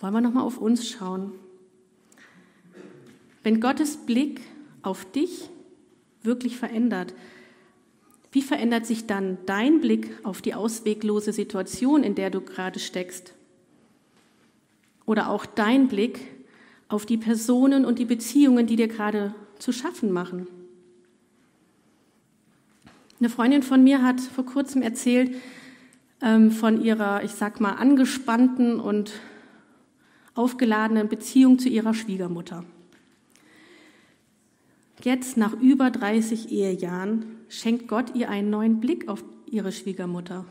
Wollen 0.00 0.12
wir 0.12 0.20
nochmal 0.20 0.44
auf 0.44 0.58
uns 0.58 0.88
schauen? 0.88 1.32
Wenn 3.42 3.60
Gottes 3.60 3.96
Blick 3.96 4.40
auf 4.82 5.10
dich 5.12 5.48
wirklich 6.22 6.56
verändert, 6.56 7.14
wie 8.32 8.42
verändert 8.42 8.84
sich 8.84 9.06
dann 9.06 9.38
dein 9.46 9.80
Blick 9.80 10.10
auf 10.22 10.42
die 10.42 10.54
ausweglose 10.54 11.32
Situation, 11.32 12.02
in 12.02 12.14
der 12.14 12.28
du 12.30 12.40
gerade 12.40 12.78
steckst? 12.78 13.32
Oder 15.06 15.30
auch 15.30 15.46
dein 15.46 15.88
Blick 15.88 16.35
auf 16.88 17.06
die 17.06 17.16
Personen 17.16 17.84
und 17.84 17.98
die 17.98 18.04
Beziehungen, 18.04 18.66
die 18.66 18.76
dir 18.76 18.88
gerade 18.88 19.34
zu 19.58 19.72
schaffen 19.72 20.12
machen? 20.12 20.46
Eine 23.18 23.30
Freundin 23.30 23.62
von 23.62 23.82
mir 23.82 24.02
hat 24.02 24.20
vor 24.20 24.44
kurzem 24.44 24.82
erzählt 24.82 25.34
ähm, 26.20 26.50
von 26.50 26.82
ihrer, 26.82 27.24
ich 27.24 27.32
sag 27.32 27.60
mal, 27.60 27.72
angespannten 27.72 28.78
und 28.78 29.12
aufgeladenen 30.34 31.08
Beziehung 31.08 31.58
zu 31.58 31.68
ihrer 31.68 31.94
Schwiegermutter. 31.94 32.64
Jetzt, 35.02 35.36
nach 35.36 35.54
über 35.54 35.90
30 35.90 36.50
Ehejahren, 36.50 37.26
schenkt 37.48 37.88
Gott 37.88 38.14
ihr 38.14 38.28
einen 38.28 38.50
neuen 38.50 38.80
Blick 38.80 39.08
auf 39.08 39.24
ihre 39.46 39.72
Schwiegermutter. 39.72 40.44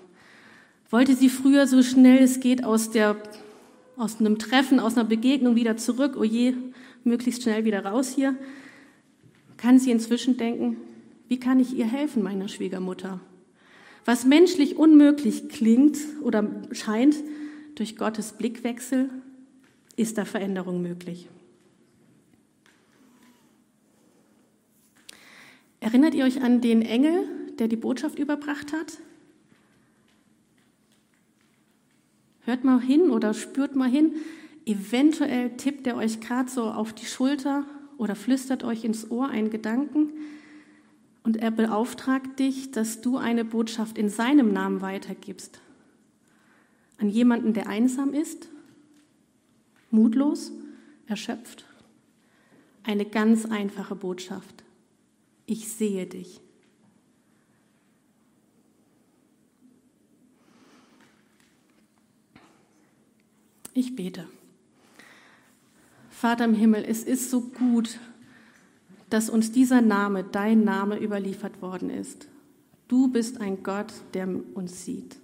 Wollte 0.90 1.16
sie 1.16 1.30
früher 1.30 1.68
so 1.68 1.84
schnell 1.84 2.24
es 2.24 2.40
geht 2.40 2.64
aus, 2.64 2.92
der, 2.92 3.18
aus 3.98 4.20
einem 4.20 4.38
Treffen, 4.40 4.80
aus 4.80 4.96
einer 4.96 5.08
Begegnung 5.08 5.56
wieder 5.56 5.78
zurück, 5.78 6.16
oh 6.18 6.24
je, 6.24 6.54
möglichst 7.04 7.44
schnell 7.44 7.66
wieder 7.66 7.86
raus 7.86 8.10
hier, 8.14 8.36
kann 9.58 9.80
sie 9.80 9.92
inzwischen 9.92 10.38
denken, 10.38 10.78
wie 11.28 11.40
kann 11.40 11.60
ich 11.60 11.76
ihr 11.76 11.86
helfen, 11.86 12.24
meiner 12.24 12.48
Schwiegermutter? 12.48 13.20
Was 14.06 14.26
menschlich 14.26 14.78
unmöglich 14.78 15.50
klingt 15.50 15.98
oder 16.22 16.48
scheint, 16.72 17.16
durch 17.76 17.98
Gottes 17.98 18.34
Blickwechsel 18.34 19.10
ist 19.96 20.18
da 20.18 20.26
Veränderung 20.26 20.82
möglich. 20.82 21.28
Erinnert 25.80 26.16
ihr 26.16 26.26
euch 26.26 26.42
an 26.42 26.62
den 26.62 26.82
Engel, 26.82 27.28
der 27.60 27.68
die 27.68 27.76
Botschaft 27.76 28.18
überbracht 28.20 28.74
hat? 28.74 28.98
Hört 32.56 32.64
mal 32.64 32.80
hin 32.80 33.10
oder 33.10 33.34
spürt 33.34 33.76
mal 33.76 33.90
hin. 33.90 34.14
Eventuell 34.66 35.58
tippt 35.58 35.88
er 35.88 35.98
euch 35.98 36.22
gerade 36.22 36.50
so 36.50 36.64
auf 36.64 36.94
die 36.94 37.06
Schulter 37.06 37.66
oder 37.98 38.16
flüstert 38.16 38.64
euch 38.64 38.86
ins 38.86 39.12
Ohr 39.12 39.28
einen 39.28 39.50
Gedanken 39.50 40.14
und 41.24 41.36
er 41.36 41.52
beauftragt 41.52 42.40
dich, 42.40 42.72
dass 42.72 43.02
du 43.02 43.18
eine 43.18 43.44
Botschaft 43.44 43.98
in 43.98 44.08
seinem 44.08 44.54
Namen 44.54 44.80
weitergibst. 44.80 45.60
An 46.98 47.10
jemanden, 47.10 47.52
der 47.52 47.68
einsam 47.68 48.14
ist 48.14 48.48
mutlos, 49.92 50.54
erschöpft. 51.08 51.66
Eine 52.84 53.04
ganz 53.04 53.46
einfache 53.46 53.98
Botschaft. 53.98 54.64
Ich 55.46 55.68
sehe 55.68 56.06
dich. 56.06 56.40
Ich 63.78 63.94
bete. 63.94 64.26
Vater 66.10 66.46
im 66.46 66.54
Himmel, 66.54 66.86
es 66.88 67.04
ist 67.04 67.30
so 67.30 67.42
gut, 67.42 68.00
dass 69.10 69.30
uns 69.30 69.52
dieser 69.52 69.82
Name, 69.82 70.24
dein 70.24 70.64
Name, 70.64 70.98
überliefert 70.98 71.62
worden 71.62 71.90
ist. 71.90 72.30
Du 72.88 73.10
bist 73.10 73.42
ein 73.42 73.64
Gott, 73.64 73.94
der 74.14 74.30
uns 74.54 74.86
sieht. 74.86 75.18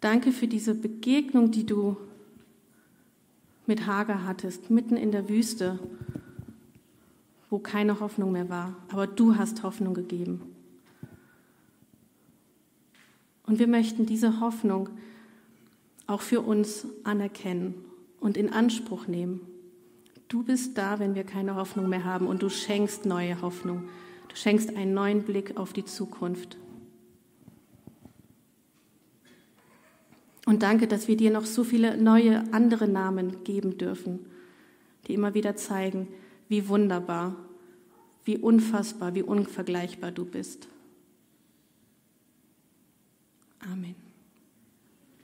Danke 0.00 0.32
für 0.32 0.48
diese 0.48 0.74
Begegnung, 0.74 1.50
die 1.50 1.66
du 1.66 1.98
mit 3.66 3.86
Hager 3.86 4.24
hattest, 4.24 4.70
mitten 4.70 4.96
in 4.96 5.12
der 5.12 5.28
Wüste, 5.28 5.78
wo 7.50 7.58
keine 7.58 8.00
Hoffnung 8.00 8.32
mehr 8.32 8.48
war. 8.48 8.74
Aber 8.88 9.06
du 9.06 9.36
hast 9.36 9.62
Hoffnung 9.62 9.92
gegeben. 9.92 10.40
Und 13.44 13.58
wir 13.58 13.68
möchten 13.68 14.06
diese 14.06 14.40
Hoffnung 14.40 14.88
auch 16.06 16.20
für 16.20 16.40
uns 16.40 16.86
anerkennen 17.04 17.74
und 18.20 18.36
in 18.36 18.52
Anspruch 18.52 19.06
nehmen. 19.06 19.40
Du 20.28 20.42
bist 20.42 20.78
da, 20.78 20.98
wenn 20.98 21.14
wir 21.14 21.24
keine 21.24 21.56
Hoffnung 21.56 21.88
mehr 21.88 22.04
haben 22.04 22.26
und 22.26 22.42
du 22.42 22.48
schenkst 22.48 23.04
neue 23.04 23.40
Hoffnung. 23.42 23.88
Du 24.28 24.36
schenkst 24.36 24.74
einen 24.76 24.94
neuen 24.94 25.22
Blick 25.24 25.56
auf 25.56 25.72
die 25.72 25.84
Zukunft. 25.84 26.56
Und 30.46 30.62
danke, 30.62 30.88
dass 30.88 31.06
wir 31.06 31.16
dir 31.16 31.30
noch 31.30 31.44
so 31.44 31.64
viele 31.64 31.96
neue 31.96 32.44
andere 32.52 32.88
Namen 32.88 33.44
geben 33.44 33.78
dürfen, 33.78 34.20
die 35.06 35.14
immer 35.14 35.34
wieder 35.34 35.56
zeigen, 35.56 36.08
wie 36.48 36.68
wunderbar, 36.68 37.36
wie 38.24 38.38
unfassbar, 38.38 39.14
wie 39.14 39.22
unvergleichbar 39.22 40.10
du 40.10 40.24
bist. 40.24 40.66
Amen. 43.60 44.01